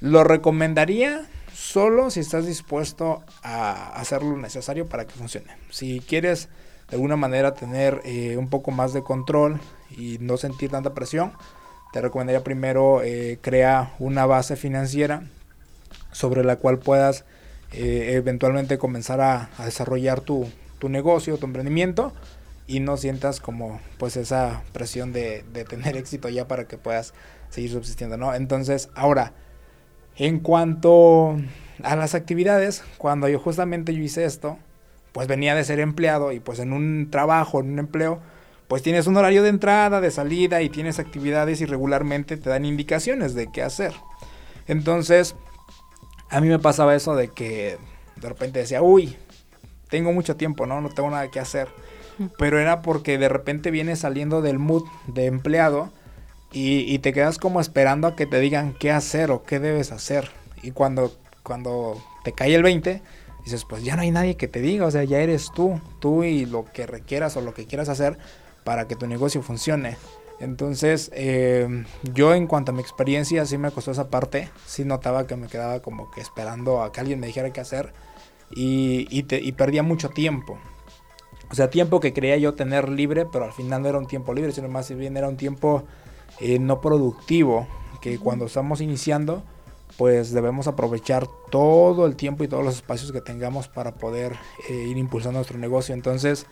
[0.00, 5.56] lo recomendaría solo si estás dispuesto a hacer lo necesario para que funcione.
[5.70, 6.48] Si quieres
[6.88, 11.32] de alguna manera tener eh, un poco más de control y no sentir tanta presión,
[11.92, 15.24] te recomendaría primero eh, crear una base financiera
[16.12, 17.24] sobre la cual puedas
[17.72, 20.48] eh, eventualmente comenzar a, desarrollar tu,
[20.82, 22.12] negocio, tu emprendimiento
[22.68, 27.14] y no sientas como pues esa presión de, tener éxito ya para que puedas
[27.50, 28.32] seguir subsistiendo, ¿no?
[28.32, 29.32] Entonces, ahora,
[30.18, 31.36] en cuanto
[31.82, 34.58] a las actividades, cuando yo justamente yo hice esto,
[35.12, 38.20] pues venía de ser empleado y pues en un trabajo, en un empleo,
[38.66, 42.64] pues tienes un horario de entrada, de salida y tienes actividades y regularmente te dan
[42.64, 43.94] indicaciones de qué hacer.
[44.66, 45.36] Entonces,
[46.30, 47.78] a mí me pasaba eso de que
[48.16, 49.16] de repente decía, uy,
[49.88, 50.80] tengo mucho tiempo, ¿no?
[50.80, 51.68] No tengo nada que hacer.
[52.36, 55.90] Pero era porque de repente vienes saliendo del mood de empleado
[56.52, 60.30] y, te quedas como esperando a que te digan qué hacer o qué debes hacer.
[60.62, 63.02] Y cuando, cuando te cae el 20,
[63.44, 66.24] dices, pues ya no hay nadie que te diga, o sea, ya eres tú, tú
[66.24, 68.18] y lo que requieras o lo que quieras hacer
[68.64, 69.96] para que tu negocio funcione.
[70.40, 71.84] Entonces, eh,
[72.14, 74.48] yo en cuanto a mi experiencia, sí me costó esa parte.
[74.66, 77.92] Sí notaba que me quedaba como que esperando a que alguien me dijera qué hacer.
[78.54, 80.58] Y, y, perdía mucho tiempo.
[81.50, 84.32] O sea, tiempo que creía yo tener libre, pero al final no era un tiempo
[84.32, 85.84] libre, sino más bien era un tiempo
[86.40, 87.66] eh, no productivo.
[88.00, 89.42] Que cuando estamos iniciando,
[89.96, 94.34] pues debemos aprovechar todo el tiempo y todos los espacios que tengamos para poder
[94.68, 95.94] eh, ir impulsando nuestro negocio.
[95.94, 96.46] Entonces,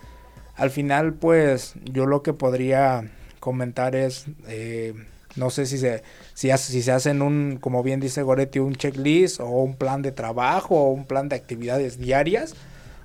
[0.56, 4.94] al final, pues yo lo que podría comentar es, eh,
[5.36, 6.02] no sé si se,
[6.34, 10.10] si, si se hacen un, como bien dice Goretti, un checklist o un plan de
[10.10, 12.54] trabajo o un plan de actividades diarias,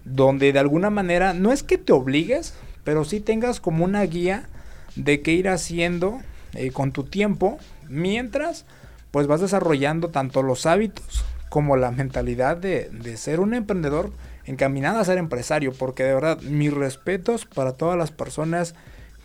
[0.05, 4.49] donde de alguna manera, no es que te obligues, pero sí tengas como una guía
[4.95, 6.19] de qué ir haciendo
[6.53, 8.65] eh, con tu tiempo, mientras
[9.11, 14.11] pues vas desarrollando tanto los hábitos como la mentalidad de, de ser un emprendedor
[14.45, 18.73] encaminado a ser empresario, porque de verdad mis respetos para todas las personas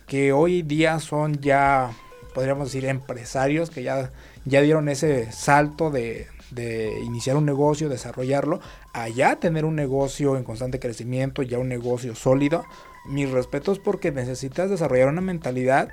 [0.07, 1.91] que hoy día son ya,
[2.33, 4.11] podríamos decir, empresarios que ya,
[4.45, 8.59] ya dieron ese salto de, de iniciar un negocio, desarrollarlo,
[8.93, 12.65] allá tener un negocio en constante crecimiento, ya un negocio sólido.
[13.05, 15.89] Mis respetos porque necesitas desarrollar una mentalidad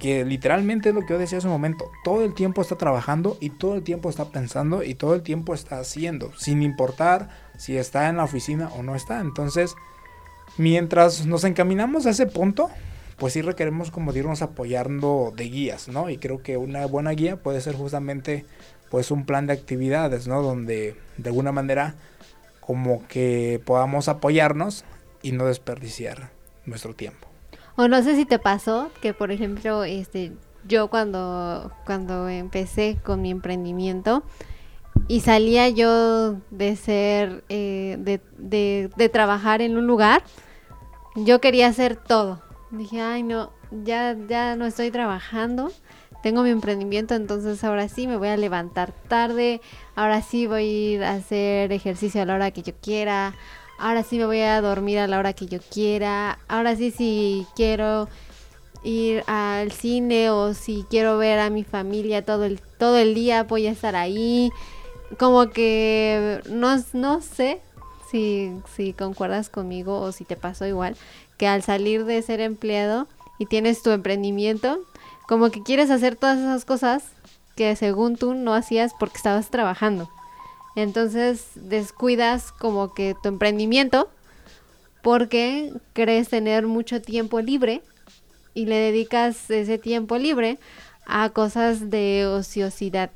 [0.00, 3.36] que literalmente es lo que yo decía hace un momento, todo el tiempo está trabajando
[3.38, 7.76] y todo el tiempo está pensando y todo el tiempo está haciendo, sin importar si
[7.76, 9.20] está en la oficina o no está.
[9.20, 9.76] Entonces,
[10.58, 12.68] mientras nos encaminamos a ese punto,
[13.16, 16.10] pues sí requeremos como de irnos apoyando de guías, ¿no?
[16.10, 18.44] Y creo que una buena guía puede ser justamente
[18.90, 20.42] pues un plan de actividades, ¿no?
[20.42, 21.94] Donde de alguna manera
[22.60, 24.84] como que podamos apoyarnos
[25.22, 26.30] y no desperdiciar
[26.64, 27.29] nuestro tiempo.
[27.80, 30.32] O no sé si te pasó que por ejemplo, este
[30.68, 34.22] yo cuando cuando empecé con mi emprendimiento
[35.08, 40.22] y salía yo de ser eh, de, de, de trabajar en un lugar,
[41.16, 42.42] yo quería hacer todo.
[42.70, 45.72] Dije, ay no, ya, ya no estoy trabajando,
[46.22, 49.62] tengo mi emprendimiento, entonces ahora sí me voy a levantar tarde,
[49.96, 53.32] ahora sí voy a ir a hacer ejercicio a la hora que yo quiera,
[53.80, 57.46] ahora sí me voy a dormir a la hora que yo quiera, ahora sí si
[57.56, 58.08] quiero
[58.82, 63.42] ir al cine o si quiero ver a mi familia todo el, todo el día
[63.44, 64.50] voy a estar ahí.
[65.18, 67.60] Como que no, no sé
[68.10, 70.96] si, si concuerdas conmigo o si te pasó igual,
[71.36, 73.08] que al salir de ser empleado
[73.38, 74.78] y tienes tu emprendimiento,
[75.26, 77.04] como que quieres hacer todas esas cosas
[77.56, 80.08] que según tú no hacías porque estabas trabajando.
[80.80, 84.10] Entonces descuidas como que tu emprendimiento
[85.02, 87.82] porque crees tener mucho tiempo libre
[88.54, 90.58] y le dedicas ese tiempo libre
[91.06, 93.10] a cosas de ociosidad.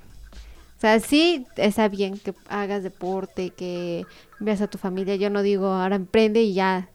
[0.77, 4.05] O sea, sí está bien que hagas deporte, que
[4.39, 5.17] veas a tu familia.
[5.17, 6.91] Yo no digo ahora emprende y ya,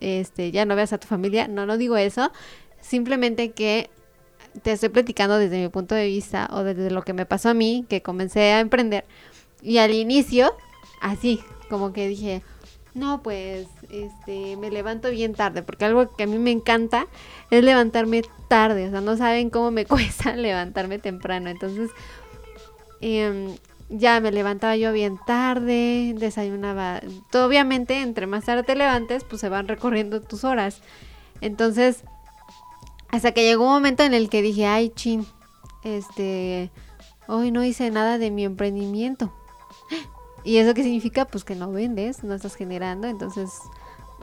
[0.00, 1.46] este, ya no veas a tu familia.
[1.46, 2.32] No, no digo eso.
[2.80, 3.90] Simplemente que
[4.62, 7.54] te estoy platicando desde mi punto de vista o desde lo que me pasó a
[7.54, 9.04] mí, que comencé a emprender.
[9.62, 10.54] Y al inicio,
[11.00, 12.42] así, como que dije,
[12.94, 17.06] no, pues, este, me levanto bien tarde, porque algo que a mí me encanta
[17.50, 21.90] es levantarme tarde, o sea, no saben cómo me cuesta levantarme temprano, entonces,
[23.00, 23.54] em,
[23.88, 27.00] ya me levantaba yo bien tarde, desayunaba,
[27.32, 30.82] obviamente, entre más tarde te levantes, pues se van recorriendo tus horas,
[31.40, 32.04] entonces,
[33.08, 35.26] hasta que llegó un momento en el que dije, ay, chin,
[35.82, 36.70] este,
[37.26, 39.32] hoy no hice nada de mi emprendimiento.
[40.44, 41.24] ¿Y eso qué significa?
[41.24, 43.08] Pues que no vendes, no estás generando.
[43.08, 43.50] Entonces,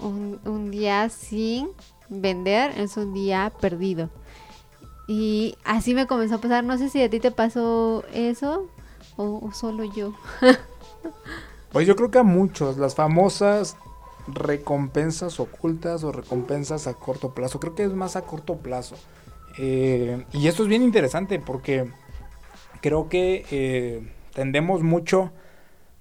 [0.01, 1.69] un, un día sin
[2.09, 4.09] vender es un día perdido.
[5.07, 6.63] Y así me comenzó a pasar.
[6.63, 8.69] No sé si a ti te pasó eso
[9.15, 10.13] o, solo yo.
[11.71, 13.77] pues yo creo que a muchos, las famosas
[14.27, 17.59] recompensas ocultas o recompensas a corto plazo.
[17.59, 18.95] Creo que es más a corto plazo.
[19.57, 21.89] Eh, y esto es bien interesante porque
[22.81, 25.31] creo que eh, tendemos mucho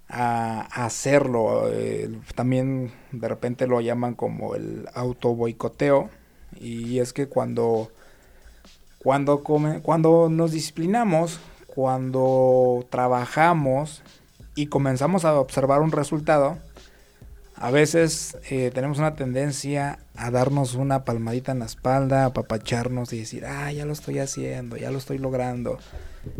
[0.09, 1.70] a, hacerlo.
[1.72, 6.11] Eh, también de repente lo llaman como el auto boicoteo.
[6.59, 7.90] Y es que cuando,
[8.98, 14.02] cuando, come, cuando nos disciplinamos, cuando trabajamos
[14.54, 16.57] y comenzamos a observar un resultado,
[17.59, 23.12] a veces eh, tenemos una tendencia a darnos una palmadita en la espalda, a apapacharnos
[23.14, 25.78] y decir, ah, ya lo estoy haciendo, ya lo estoy logrando.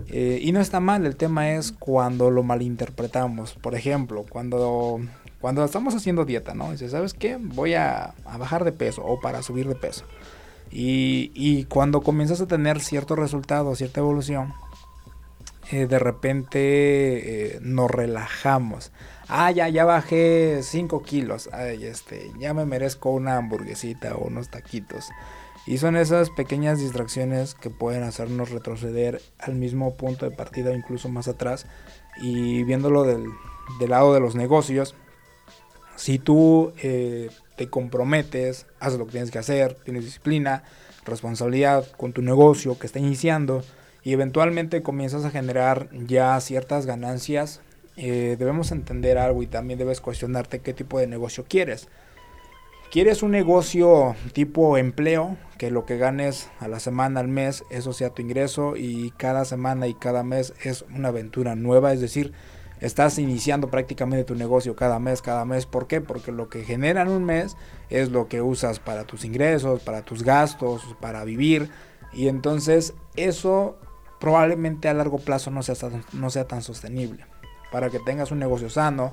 [0.09, 3.55] Eh, y no está mal, el tema es cuando lo malinterpretamos.
[3.55, 5.01] Por ejemplo, cuando,
[5.41, 6.71] cuando estamos haciendo dieta, ¿no?
[6.71, 7.39] Dices, ¿sabes qué?
[7.41, 10.05] Voy a, bajar de peso o para subir de peso.
[10.71, 14.53] Y, y cuando comienzas a tener cierto resultado, cierta evolución,
[15.73, 18.93] eh, de repente nos relajamos
[19.29, 24.51] ah, ya, ya bajé 5 kilos, ay, este, ya me merezco una hamburguesita o unos
[24.51, 25.09] taquitos.
[25.67, 31.09] Y son esas pequeñas distracciones que pueden hacernos retroceder al mismo punto de partida incluso
[31.09, 31.67] más atrás.
[32.23, 33.27] Y viéndolo del,
[33.89, 34.95] lado de los negocios,
[35.97, 40.63] si tú eh, te comprometes, haces lo que tienes que hacer, tienes disciplina,
[41.05, 43.65] responsabilidad con tu negocio que está iniciando
[44.07, 47.61] y eventualmente comienzas a generar ya ciertas ganancias
[47.97, 51.89] eh, debemos entender algo y también debes cuestionarte qué tipo de negocio quieres.
[52.93, 55.37] ¿Quieres un negocio tipo empleo?
[55.59, 59.45] Que lo que ganes a la semana, al mes, eso sea tu ingreso y cada
[59.45, 61.93] semana y cada mes es una aventura nueva.
[61.93, 62.33] Es decir,
[62.81, 65.67] estás iniciando prácticamente tu negocio cada mes, cada mes.
[65.67, 66.01] ¿Por qué?
[66.01, 67.57] Porque lo que genera en un mes
[67.91, 71.71] es lo que usas para tus ingresos, para tus gastos, para vivir.
[72.13, 73.77] Y entonces eso
[74.21, 75.75] probablemente a largo plazo no sea,
[76.13, 77.25] no sea tan sostenible
[77.71, 79.13] para que tengas un negocio sano,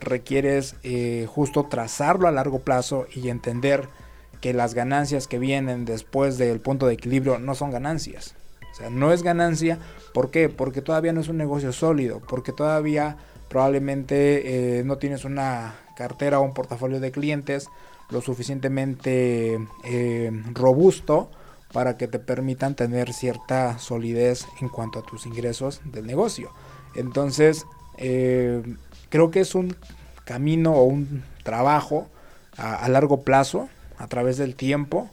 [0.00, 3.88] requieres eh, justo trazarlo a largo plazo y entender
[4.40, 8.34] que las ganancias que vienen después del punto de equilibrio no son ganancias.
[8.72, 9.78] O sea, no es ganancia.
[10.12, 10.48] ¿Por qué?
[10.48, 13.16] Porque todavía no es un negocio sólido, porque todavía
[13.48, 17.68] probablemente eh, no tienes una cartera o un portafolio de clientes
[18.10, 21.30] lo suficientemente eh, robusto
[21.72, 26.50] para que te permitan tener cierta solidez en cuanto a tus ingresos del negocio.
[26.94, 27.66] Entonces,
[27.98, 28.62] eh,
[29.08, 29.76] creo que es un
[30.24, 32.08] camino o un trabajo
[32.56, 33.68] a, largo plazo,
[33.98, 35.08] a través del tiempo,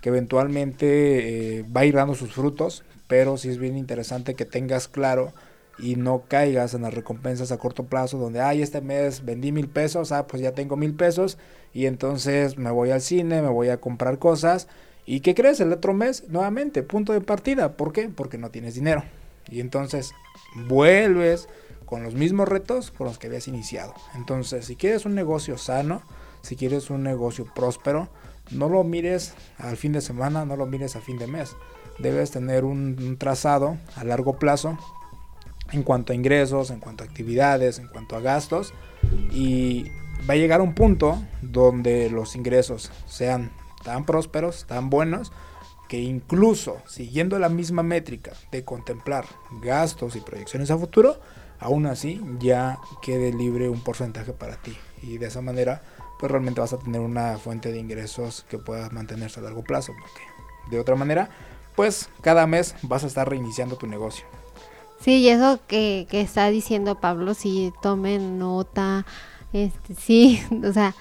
[0.00, 4.44] que eventualmente eh, va a ir dando sus frutos, pero sí es bien interesante que
[4.44, 5.32] tengas claro
[5.78, 9.68] y no caigas en las recompensas a corto plazo donde, ay, este mes vendí mil
[9.68, 11.38] pesos, ah, pues ya tengo mil pesos
[11.72, 14.66] y entonces me voy al cine, me voy a comprar cosas
[15.10, 15.58] y ¿qué crees?
[15.60, 18.10] El otro mes, nuevamente, punto de partida, ¿por qué?
[18.10, 19.02] Porque no tienes dinero
[19.50, 20.12] y entonces
[20.66, 21.48] vuelves
[21.86, 23.94] con los mismos retos con los que habías iniciado.
[24.14, 26.02] Entonces, si quieres un negocio sano,
[26.42, 28.10] si quieres un negocio próspero,
[28.50, 31.56] no lo mires al fin de semana, no lo mires a fin de mes.
[31.98, 34.76] Debes tener un, trazado a largo plazo
[35.72, 38.74] en cuanto a ingresos, en cuanto a actividades, en cuanto a gastos.
[39.32, 39.86] Y
[40.28, 43.50] va a llegar un punto donde los ingresos sean
[43.82, 45.32] tan prósperos, tan buenos,
[45.88, 49.24] que incluso siguiendo la misma métrica de contemplar
[49.62, 51.18] gastos y proyecciones a futuro,
[51.58, 54.76] aún así ya quede libre un porcentaje para ti.
[55.02, 55.82] Y de esa manera,
[56.18, 59.92] pues realmente vas a tener una fuente de ingresos que pueda mantenerse a largo plazo.
[59.98, 60.22] Porque
[60.70, 61.30] de otra manera,
[61.74, 64.26] pues cada mes vas a estar reiniciando tu negocio.
[65.00, 69.06] Sí, y eso que, que está diciendo Pablo, sí, tomen nota,
[69.52, 70.94] este, sí, o sea,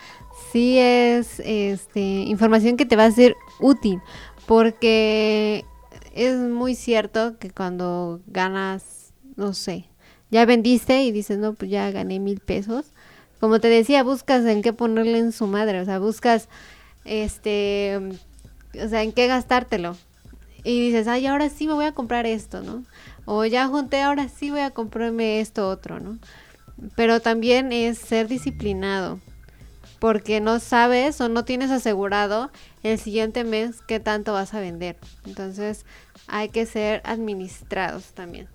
[0.52, 4.02] sí es este, información que te va a ser útil,
[4.46, 5.66] porque
[6.14, 9.86] es muy cierto que cuando ganas, no sé,
[10.30, 12.86] ya vendiste y dices, no, pues ya gané mil pesos.
[13.40, 16.50] Como te decía, buscas en qué ponerle en su madre, o sea, buscas,
[17.06, 18.00] este,
[18.84, 19.96] o sea, en qué gastártelo.
[20.64, 22.84] Y dices, ay, ahora sí me voy a comprar esto, ¿no?
[23.26, 26.18] O ya junté, ahora sí voy a comprarme esto otro, ¿no?
[26.96, 29.20] Pero también es ser disciplinado,
[30.00, 32.52] porque no sabes o no tienes asegurado
[32.84, 34.98] el siguiente mes qué tanto vas a vender.
[35.26, 35.86] Entonces
[36.28, 38.48] hay que ser administrados también.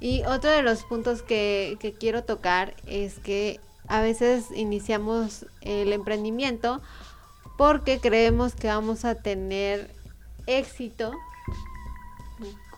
[0.00, 6.80] Y otro de los puntos que, quiero tocar es que a veces iniciamos el emprendimiento
[7.58, 9.90] porque creemos que vamos a tener
[10.46, 11.12] éxito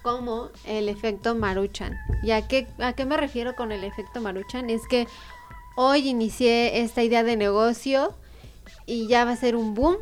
[0.03, 1.97] como el efecto Maruchan.
[2.25, 4.69] ¿Y a qué, a qué me refiero con el efecto Maruchan?
[4.69, 5.07] Es que
[5.77, 8.15] hoy inicié esta idea de negocio
[8.87, 9.97] y ya va a ser un boom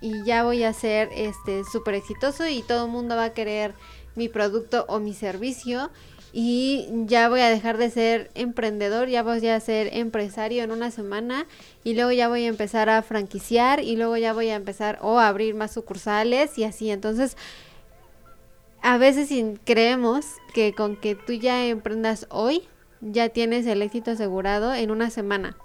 [0.00, 3.74] y ya voy a ser este súper exitoso y todo el mundo va a querer
[4.14, 5.90] mi producto o mi servicio
[6.32, 10.90] y ya voy a dejar de ser emprendedor, ya voy a ser empresario en una
[10.90, 11.46] semana
[11.84, 15.18] y luego ya voy a empezar a franquiciar y luego ya voy a empezar o
[15.18, 16.90] a abrir más sucursales y así.
[16.90, 17.36] Entonces,
[18.80, 19.30] a veces
[19.64, 22.66] creemos que con que tú ya emprendas hoy,
[23.02, 25.56] ya tienes el éxito asegurado en una semana.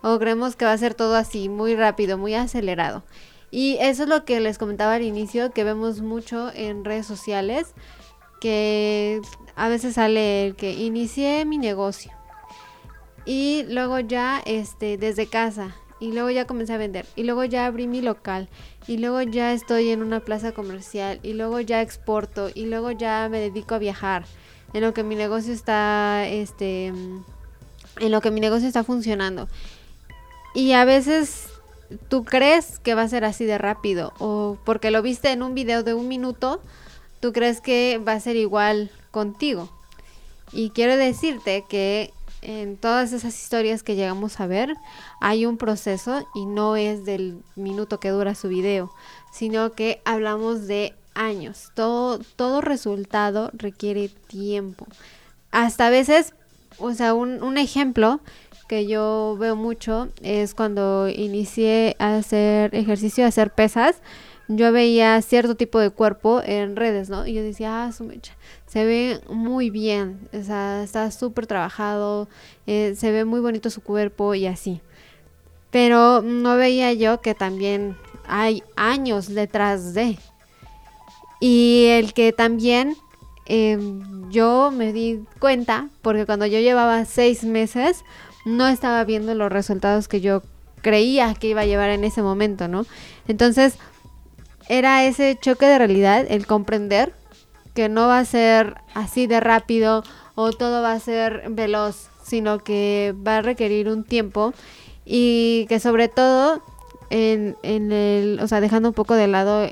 [0.00, 3.04] O creemos que va a ser todo así, muy rápido, muy acelerado.
[3.50, 7.74] Y eso es lo que les comentaba al inicio, que vemos mucho en redes sociales,
[8.40, 9.20] que
[9.54, 12.12] a veces sale el que inicié mi negocio
[13.26, 17.66] y luego ya este desde casa y luego ya comencé a vender y luego ya
[17.66, 18.48] abrí mi local
[18.86, 23.28] y luego ya estoy en una plaza comercial y luego ya exporto y luego ya
[23.30, 24.24] me dedico a viajar
[24.72, 27.24] en lo que mi negocio está este en
[28.10, 29.48] lo que mi negocio está funcionando
[30.54, 31.48] y a veces
[32.08, 35.54] tú crees que va a ser así de rápido o porque lo viste en un
[35.54, 36.60] video de un minuto
[37.20, 39.68] tú crees que va a ser igual contigo.
[40.52, 42.12] Y quiero decirte que
[42.42, 44.76] en todas esas historias que llegamos a ver
[45.20, 48.92] hay un proceso y no es del minuto que dura su video,
[49.32, 51.70] sino que hablamos de años.
[51.74, 54.86] Todo, todo resultado requiere tiempo.
[55.50, 56.34] Hasta a veces,
[56.78, 58.20] o sea, un, un ejemplo
[58.68, 64.00] que yo veo mucho es cuando inicié a hacer ejercicio, a hacer pesas
[64.48, 67.26] yo veía cierto tipo de cuerpo en redes, ¿no?
[67.26, 68.34] Y yo decía, ah, su mecha,
[68.66, 72.28] se ve muy bien, o sea, está súper trabajado,
[72.66, 74.80] eh, se ve muy bonito su cuerpo y así.
[75.70, 77.96] Pero no veía yo que también
[78.28, 80.16] hay años detrás de.
[81.48, 82.96] Y el que también
[83.44, 88.04] em, yo me di cuenta, porque cuando yo llevaba seis meses,
[88.44, 90.42] no estaba viendo los resultados que yo
[90.82, 92.84] creía que iba a llevar en ese momento, ¿no?
[93.28, 93.78] Entonces,
[94.68, 97.14] era ese choque de realidad, el comprender
[97.74, 100.02] que no va a ser así de rápido
[100.34, 104.52] o todo va a ser veloz, sino que va a requerir un tiempo
[105.04, 106.60] y que sobre todo
[107.10, 109.68] en, el, o sea, dejando un poco de lado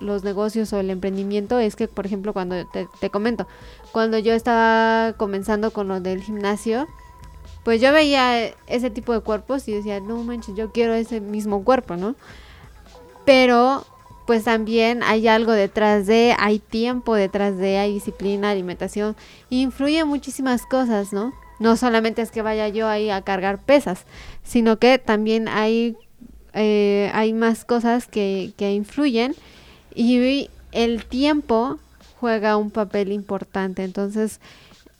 [0.00, 3.46] los negocios o el emprendimiento, es que, por ejemplo, cuando te, te comento,
[3.92, 6.86] cuando yo estaba comenzando con lo del gimnasio,
[7.64, 11.64] pues yo veía ese tipo de cuerpos y decía, no manches, yo quiero ese mismo
[11.64, 12.14] cuerpo, ¿no?
[13.24, 13.86] Pero
[14.26, 19.16] pues también hay algo detrás de, hay tiempo detrás de, hay disciplina, alimentación,
[19.50, 21.32] influye muchísimas cosas, ¿no?
[21.58, 24.04] No solamente es que vaya yo ahí a cargar pesas,
[24.42, 25.96] sino que también hay,
[26.54, 29.34] eh, hay más cosas que, que influyen
[29.94, 31.78] y el tiempo
[32.20, 33.84] juega un papel importante.
[33.84, 34.40] Entonces,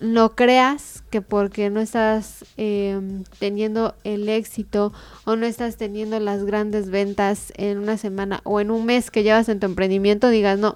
[0.01, 4.93] no creas que porque no estás em, teniendo el éxito
[5.25, 9.23] o no estás teniendo las grandes ventas en una semana o en un mes que
[9.23, 10.75] llevas en tu emprendimiento, digas, no,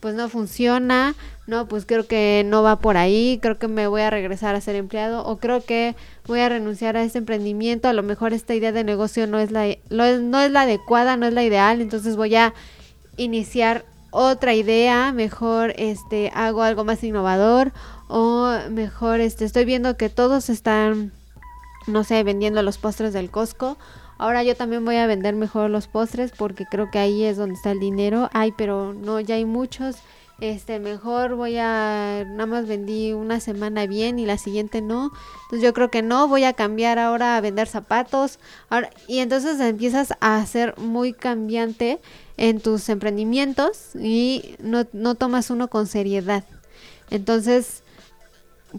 [0.00, 1.14] pues no funciona,
[1.46, 4.60] no, pues creo que no va por ahí, creo que me voy a regresar a
[4.60, 5.94] ser empleado o creo que
[6.26, 9.50] voy a renunciar a este emprendimiento, a lo mejor esta idea de negocio no es
[9.50, 12.54] la, no es la adecuada, no es la ideal, entonces voy a
[13.16, 17.72] iniciar otra idea, mejor este hago algo más innovador
[18.08, 21.12] o mejor este estoy viendo que todos están
[21.86, 23.76] no sé, vendiendo los postres del Costco.
[24.18, 27.54] Ahora yo también voy a vender mejor los postres porque creo que ahí es donde
[27.54, 28.30] está el dinero.
[28.32, 29.96] Ay, pero no, ya hay muchos.
[30.40, 35.12] Este, mejor voy a nada más vendí una semana bien y la siguiente no.
[35.44, 38.38] Entonces yo creo que no, voy a cambiar ahora a vender zapatos.
[39.06, 42.00] Y entonces empiezas a ser muy cambiante
[42.36, 46.44] en tus emprendimientos y no, no tomas uno con seriedad.
[47.10, 47.82] Entonces,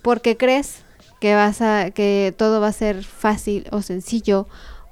[0.02, 0.84] porque crees
[1.20, 4.48] que vas a que todo va a ser fácil o sencillo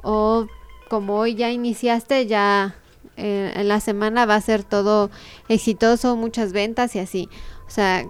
[0.06, 0.47] o
[0.88, 2.76] como hoy ya iniciaste ya
[3.18, 5.10] eh, en la semana va a ser todo
[5.49, 7.30] exitoso, muchas ventas y así.
[7.68, 8.06] O sea,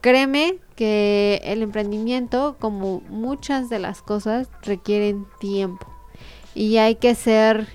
[0.00, 5.86] créeme que el emprendimiento, como muchas de las cosas, requieren tiempo.
[6.54, 7.68] Y hay que ser,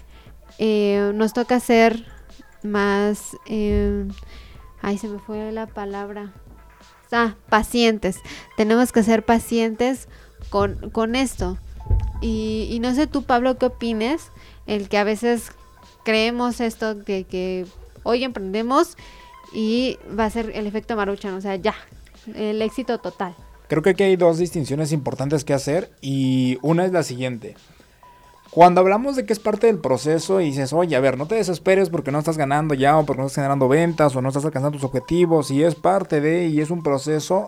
[0.58, 2.06] eh, nos toca ser
[2.64, 4.08] más, eh,
[4.82, 6.34] ay, se me fue la palabra.
[7.12, 8.18] Ah, pacientes.
[8.58, 10.08] Tenemos que ser pacientes
[10.50, 11.58] con, con esto.
[12.22, 14.32] Y, y, no sé tú, Pablo, qué opines,
[14.68, 15.52] el que a veces
[16.04, 17.66] creemos esto que, que
[18.04, 18.98] hoy emprendemos
[19.54, 21.76] y va a ser el efecto maruchan, o sea, ya,
[22.36, 23.36] el éxito total.
[23.68, 27.56] Creo que aquí hay dos distinciones importantes que hacer y una es la siguiente.
[28.52, 31.36] Cuando hablamos de que es parte del proceso y dices, oye, a ver, no te
[31.36, 34.44] desesperes porque no estás ganando ya o porque no estás generando ventas o no estás
[34.44, 37.48] alcanzando tus objetivos y es parte de y es un proceso,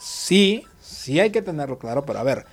[0.00, 2.44] sí, sí hay que tenerlo claro, pero a ver,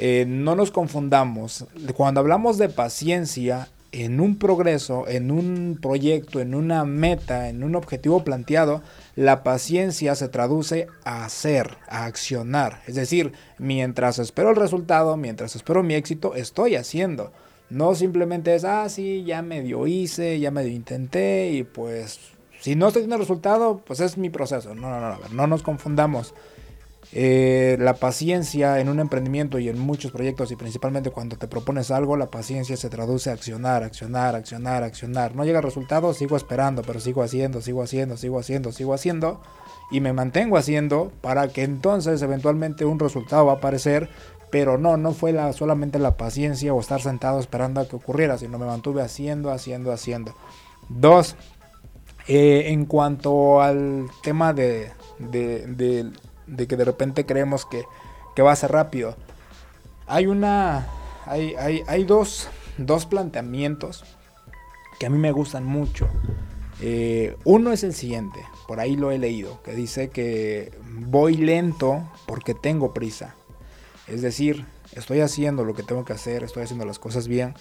[0.00, 1.66] eh, no nos confundamos.
[1.96, 7.74] Cuando hablamos de paciencia, en un progreso, en un proyecto, en una meta, en un
[7.74, 8.80] objetivo planteado,
[9.16, 12.82] la paciencia se traduce a hacer, a accionar.
[12.86, 17.32] Es decir, mientras espero el resultado, mientras espero mi éxito, estoy haciendo.
[17.68, 22.20] No simplemente es, ah, sí, ya medio hice, ya medio intenté y pues
[22.60, 24.76] si no estoy teniendo resultado, pues es mi proceso.
[24.76, 26.34] No, no, no, ver, no nos confundamos.
[27.12, 31.90] Eh, la paciencia en un emprendimiento y en muchos proyectos y principalmente cuando te propones
[31.90, 35.34] algo, la paciencia se traduce a accionar, accionar, accionar, accionar.
[35.34, 39.40] No llega el resultado, sigo esperando, pero sigo haciendo, sigo haciendo, sigo haciendo, sigo haciendo
[39.90, 44.10] y me mantengo haciendo para que entonces eventualmente un resultado va a aparecer.
[44.50, 48.38] Pero no, no fue la, solamente la paciencia o estar sentado esperando a que ocurriera,
[48.38, 50.34] sino me mantuve haciendo, haciendo, haciendo.
[50.88, 51.36] Dos,
[52.28, 56.10] eh, en cuanto al tema de, de, de
[56.48, 57.84] de que de repente creemos que,
[58.42, 59.16] va a ser rápido.
[60.06, 60.86] Hay una.
[61.26, 64.04] Hay, hay, dos, dos, planteamientos
[65.00, 66.08] que a mí me gustan mucho.
[66.80, 72.08] Eh, uno es el siguiente, por ahí lo he leído, que dice que voy lento
[72.26, 73.34] porque tengo prisa.
[74.06, 77.54] Es decir, estoy haciendo lo que tengo que hacer, estoy haciendo las cosas bien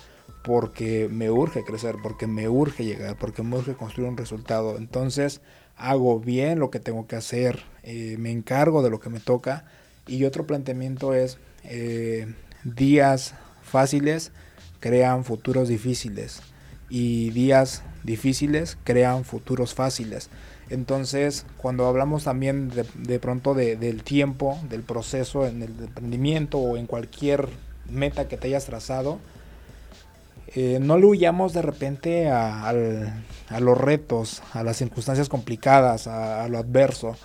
[0.43, 4.77] porque me urge crecer, porque me urge llegar, porque me urge construir un resultado.
[4.77, 5.41] Entonces,
[5.77, 9.65] hago bien lo que tengo que hacer, eh, me encargo de lo que me toca.
[10.07, 14.31] Y otro planteamiento es, eh, días fáciles
[14.79, 16.41] crean futuros difíciles
[16.89, 20.29] y días difíciles crean futuros fáciles.
[20.69, 26.87] Entonces, cuando hablamos también de, pronto del tiempo, del proceso en el emprendimiento o en
[26.87, 27.47] cualquier
[27.89, 29.19] meta que te hayas trazado,
[30.55, 32.73] eh, no le huyamos de repente a,
[33.59, 37.15] los retos, a las circunstancias complicadas, a, lo adverso,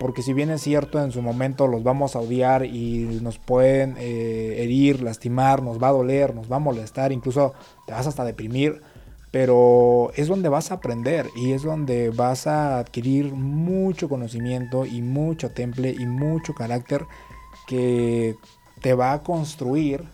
[0.00, 3.96] porque si bien es cierto en su momento los vamos a odiar y nos pueden
[3.98, 7.54] eh, herir, lastimar, nos va a doler, nos va a molestar, incluso
[7.86, 8.82] te vas hasta deprimir,
[9.30, 15.02] pero es donde vas a aprender y es donde vas a adquirir mucho conocimiento y
[15.02, 17.06] mucho temple y mucho carácter
[17.66, 18.34] que
[18.82, 20.04] te va a construir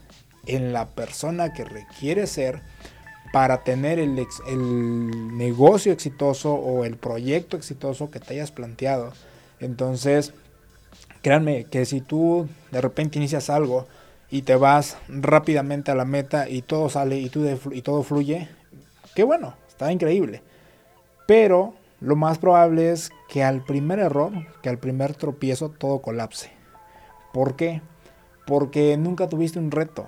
[0.49, 2.63] en la persona que requiere ser
[3.33, 4.17] para tener el,
[5.37, 9.13] negocio exitoso o el proyecto exitoso que te hayas planteado.
[9.61, 10.33] Entonces,
[11.23, 13.87] créanme que si tú de repente inicias algo
[14.31, 17.31] y te vas rápidamente a la meta y todo sale y,
[17.73, 18.49] y todo fluye,
[19.15, 20.43] qué bueno, está increíble.
[21.27, 24.33] Pero lo más probable es que al primer error,
[24.63, 26.51] que al primer tropiezo, todo colapse.
[27.35, 27.83] ¿Por qué?
[28.47, 30.07] Porque nunca tuviste un reto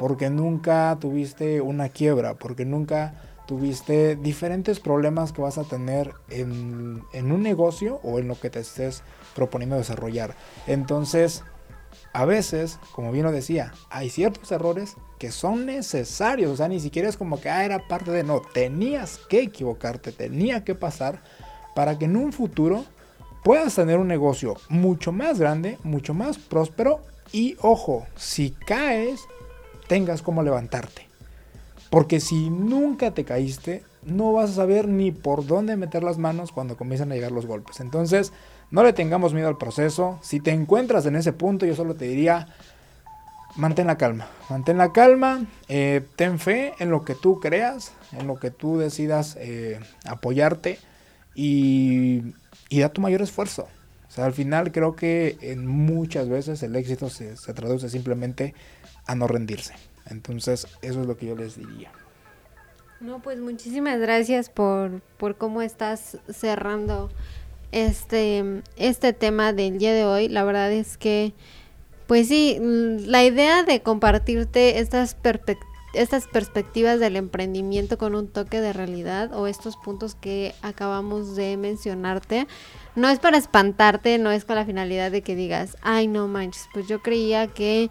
[0.00, 3.12] porque nunca tuviste una quiebra, porque nunca
[3.46, 8.60] tuviste diferentes problemas que vas a tener en, un negocio o en lo que te
[8.60, 9.02] estés
[9.34, 10.36] proponiendo desarrollar.
[10.66, 11.44] Entonces,
[12.14, 16.80] a veces, como bien lo decía, hay ciertos errores que son necesarios, o sea, ni
[16.80, 21.22] siquiera es como que ah, era parte de no, tenías que equivocarte, tenía que pasar
[21.74, 22.86] para que en un futuro
[23.44, 29.20] puedas tener un negocio mucho más grande, mucho más próspero y ojo, si caes
[29.90, 31.08] tengas cómo levantarte.
[31.90, 36.52] Porque si nunca te caíste, no vas a saber ni por dónde meter las manos
[36.52, 37.80] cuando comienzan a llegar los golpes.
[37.80, 38.32] Entonces,
[38.70, 40.20] no le tengamos miedo al proceso.
[40.22, 42.46] Si te encuentras en ese punto, yo solo te diría,
[43.56, 44.28] mantén la calma.
[44.48, 48.78] Mantén la calma, eh, ten fe en lo que tú creas, en lo que tú
[48.78, 50.78] decidas eh, apoyarte
[51.34, 52.22] y,
[52.70, 53.66] da tu mayor esfuerzo.
[54.08, 58.54] O sea, al final creo que en muchas veces el éxito se, se traduce simplemente
[59.10, 59.74] a no rendirse.
[60.06, 61.90] Entonces, eso es lo que yo les diría.
[63.00, 67.10] No, pues muchísimas gracias por, por cómo estás cerrando
[67.72, 70.28] este, este tema del día de hoy.
[70.28, 71.32] La verdad es que,
[72.06, 75.16] pues sí, la idea de compartirte estas
[75.92, 81.56] estas perspectivas del emprendimiento con un toque de realidad o estos puntos que acabamos de
[81.56, 82.46] mencionarte,
[82.94, 86.68] no es para espantarte, no es con la finalidad de que digas, ay no manches,
[86.72, 87.90] pues yo creía que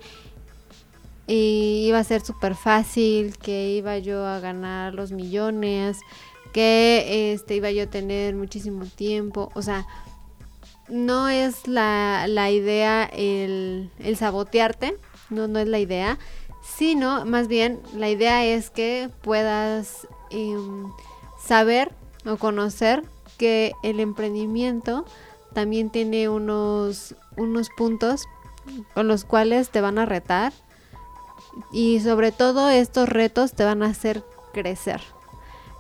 [1.36, 6.00] iba a ser súper fácil, que iba yo a ganar los millones,
[6.54, 9.86] que este iba yo a tener muchísimo tiempo, o sea,
[10.88, 14.98] no es la, la idea el, el, sabotearte,
[15.30, 16.18] no, no es la idea,
[16.64, 20.88] sino más bien la idea es que puedas em,
[21.40, 21.92] saber
[22.26, 23.04] o conocer
[23.38, 25.06] que el emprendimiento
[25.54, 28.26] también tiene unos, unos puntos
[28.94, 30.54] con los cuales te van a retar
[31.72, 34.24] y sobre todo estos retos te van a hacer
[34.54, 35.02] crecer.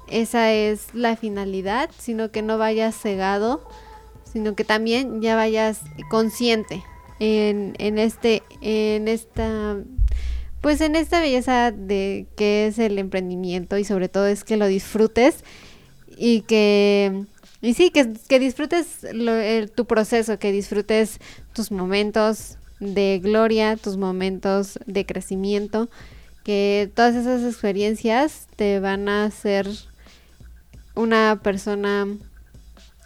[0.07, 3.67] Esa es la finalidad, sino que no vayas cegado,
[4.31, 6.83] sino que también ya vayas consciente
[7.19, 9.77] en, en este, en esta,
[10.61, 14.67] pues en esta belleza de que es el emprendimiento y sobre todo es que lo
[14.67, 15.43] disfrutes
[16.17, 17.25] y que
[17.61, 19.05] y sí, que, que disfrutes
[19.75, 21.19] tu proceso, que disfrutes
[21.53, 25.89] tus momentos de gloria, tus momentos de crecimiento,
[26.43, 29.67] que todas esas experiencias te van a hacer
[30.95, 32.07] una persona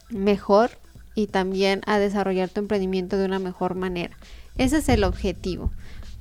[0.09, 0.71] mejor
[1.15, 4.17] y también a desarrollar tu emprendimiento de una mejor manera.
[4.57, 5.71] Ese es el objetivo.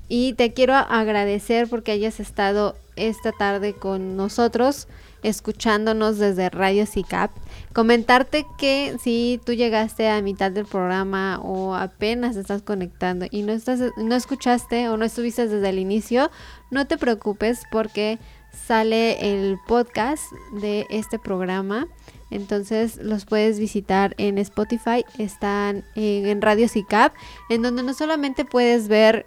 [0.09, 4.89] Y te quiero agradecer porque hayas estado esta tarde con nosotros,
[5.23, 7.31] escuchándonos desde Radio CICAP.
[7.73, 13.53] Comentarte que si tú llegaste a mitad del programa o apenas estás conectando y no,
[13.53, 16.31] estás, no escuchaste o no estuviste desde el inicio,
[16.71, 18.19] no te preocupes porque
[18.67, 20.23] sale el podcast
[20.61, 21.87] de este programa.
[22.31, 27.13] Entonces los puedes visitar en Spotify, están en Radio CICAP,
[27.51, 29.27] en donde no solamente puedes ver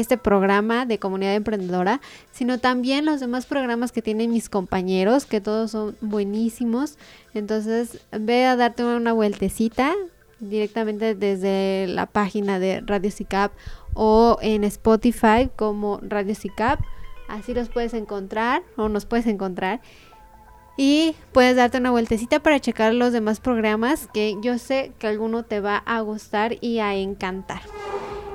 [0.00, 5.40] este programa de comunidad emprendedora, sino también los demás programas que tienen mis compañeros, que
[5.40, 6.98] todos son buenísimos.
[7.34, 9.94] Entonces, ve a darte una vueltecita
[10.40, 13.52] directamente desde la página de Radio CICAP
[13.94, 16.80] o en Spotify como Radio CICAP.
[17.28, 19.80] Así los puedes encontrar o nos puedes encontrar.
[20.76, 25.44] Y puedes darte una vueltecita para checar los demás programas que yo sé que alguno
[25.44, 27.60] te va a gustar y a encantar.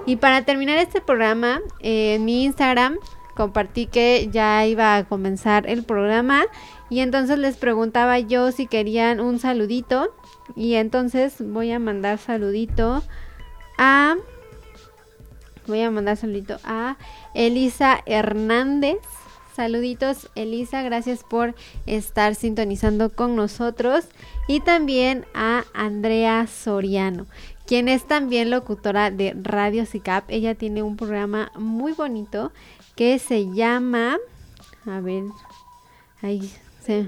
[0.07, 2.97] Y para terminar este programa, eh, en mi Instagram
[3.35, 6.45] compartí que ya iba a comenzar el programa
[6.89, 10.15] y entonces les preguntaba yo si querían un saludito.
[10.55, 13.03] Y entonces voy a mandar saludito
[13.77, 14.15] a
[15.67, 16.95] voy a mandar saludito a
[17.33, 18.99] Elisa Hernández.
[19.57, 21.53] Saluditos Elisa, gracias por
[21.85, 24.05] estar sintonizando con nosotros.
[24.47, 27.25] Y también a Andrea Soriano
[27.67, 30.23] quien es también locutora de Radio CICAP.
[30.29, 32.51] Ella tiene un programa muy bonito
[32.95, 34.17] que se llama...
[34.85, 35.25] A ver,
[36.21, 36.49] ahí
[36.81, 37.07] se,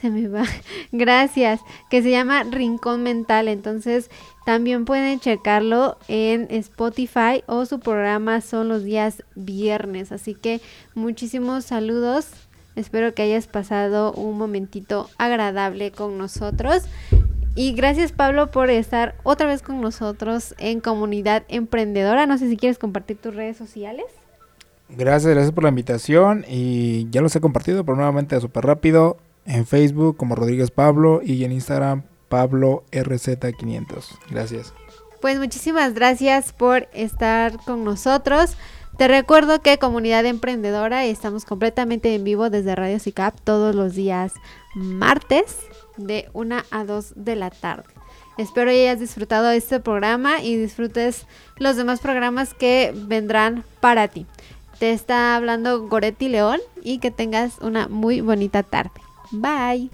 [0.00, 0.44] se me va.
[0.92, 1.60] Gracias.
[1.90, 3.48] Que se llama Rincón Mental.
[3.48, 4.08] Entonces
[4.44, 10.12] también pueden checarlo en Spotify o su programa son los días viernes.
[10.12, 10.60] Así que
[10.94, 12.28] muchísimos saludos.
[12.76, 16.84] Espero que hayas pasado un momentito agradable con nosotros.
[17.58, 22.26] Y gracias Pablo por estar otra vez con nosotros en Comunidad Emprendedora.
[22.26, 24.04] No sé si quieres compartir tus redes sociales.
[24.90, 29.66] Gracias, gracias por la invitación y ya los he compartido, pero nuevamente súper rápido en
[29.66, 34.04] Facebook como Rodríguez Pablo y en Instagram Pablo RZ500.
[34.30, 34.74] Gracias.
[35.22, 38.58] Pues muchísimas gracias por estar con nosotros.
[38.98, 44.34] Te recuerdo que Comunidad Emprendedora estamos completamente en vivo desde Radio CICAP todos los días
[44.74, 45.56] martes
[45.96, 47.84] de 1 a 2 de la tarde.
[48.36, 51.26] Espero que hayas disfrutado este programa y disfrutes
[51.56, 54.26] los demás programas que vendrán para ti.
[54.78, 59.00] Te está hablando Goretti León y que tengas una muy bonita tarde.
[59.30, 59.90] Bye.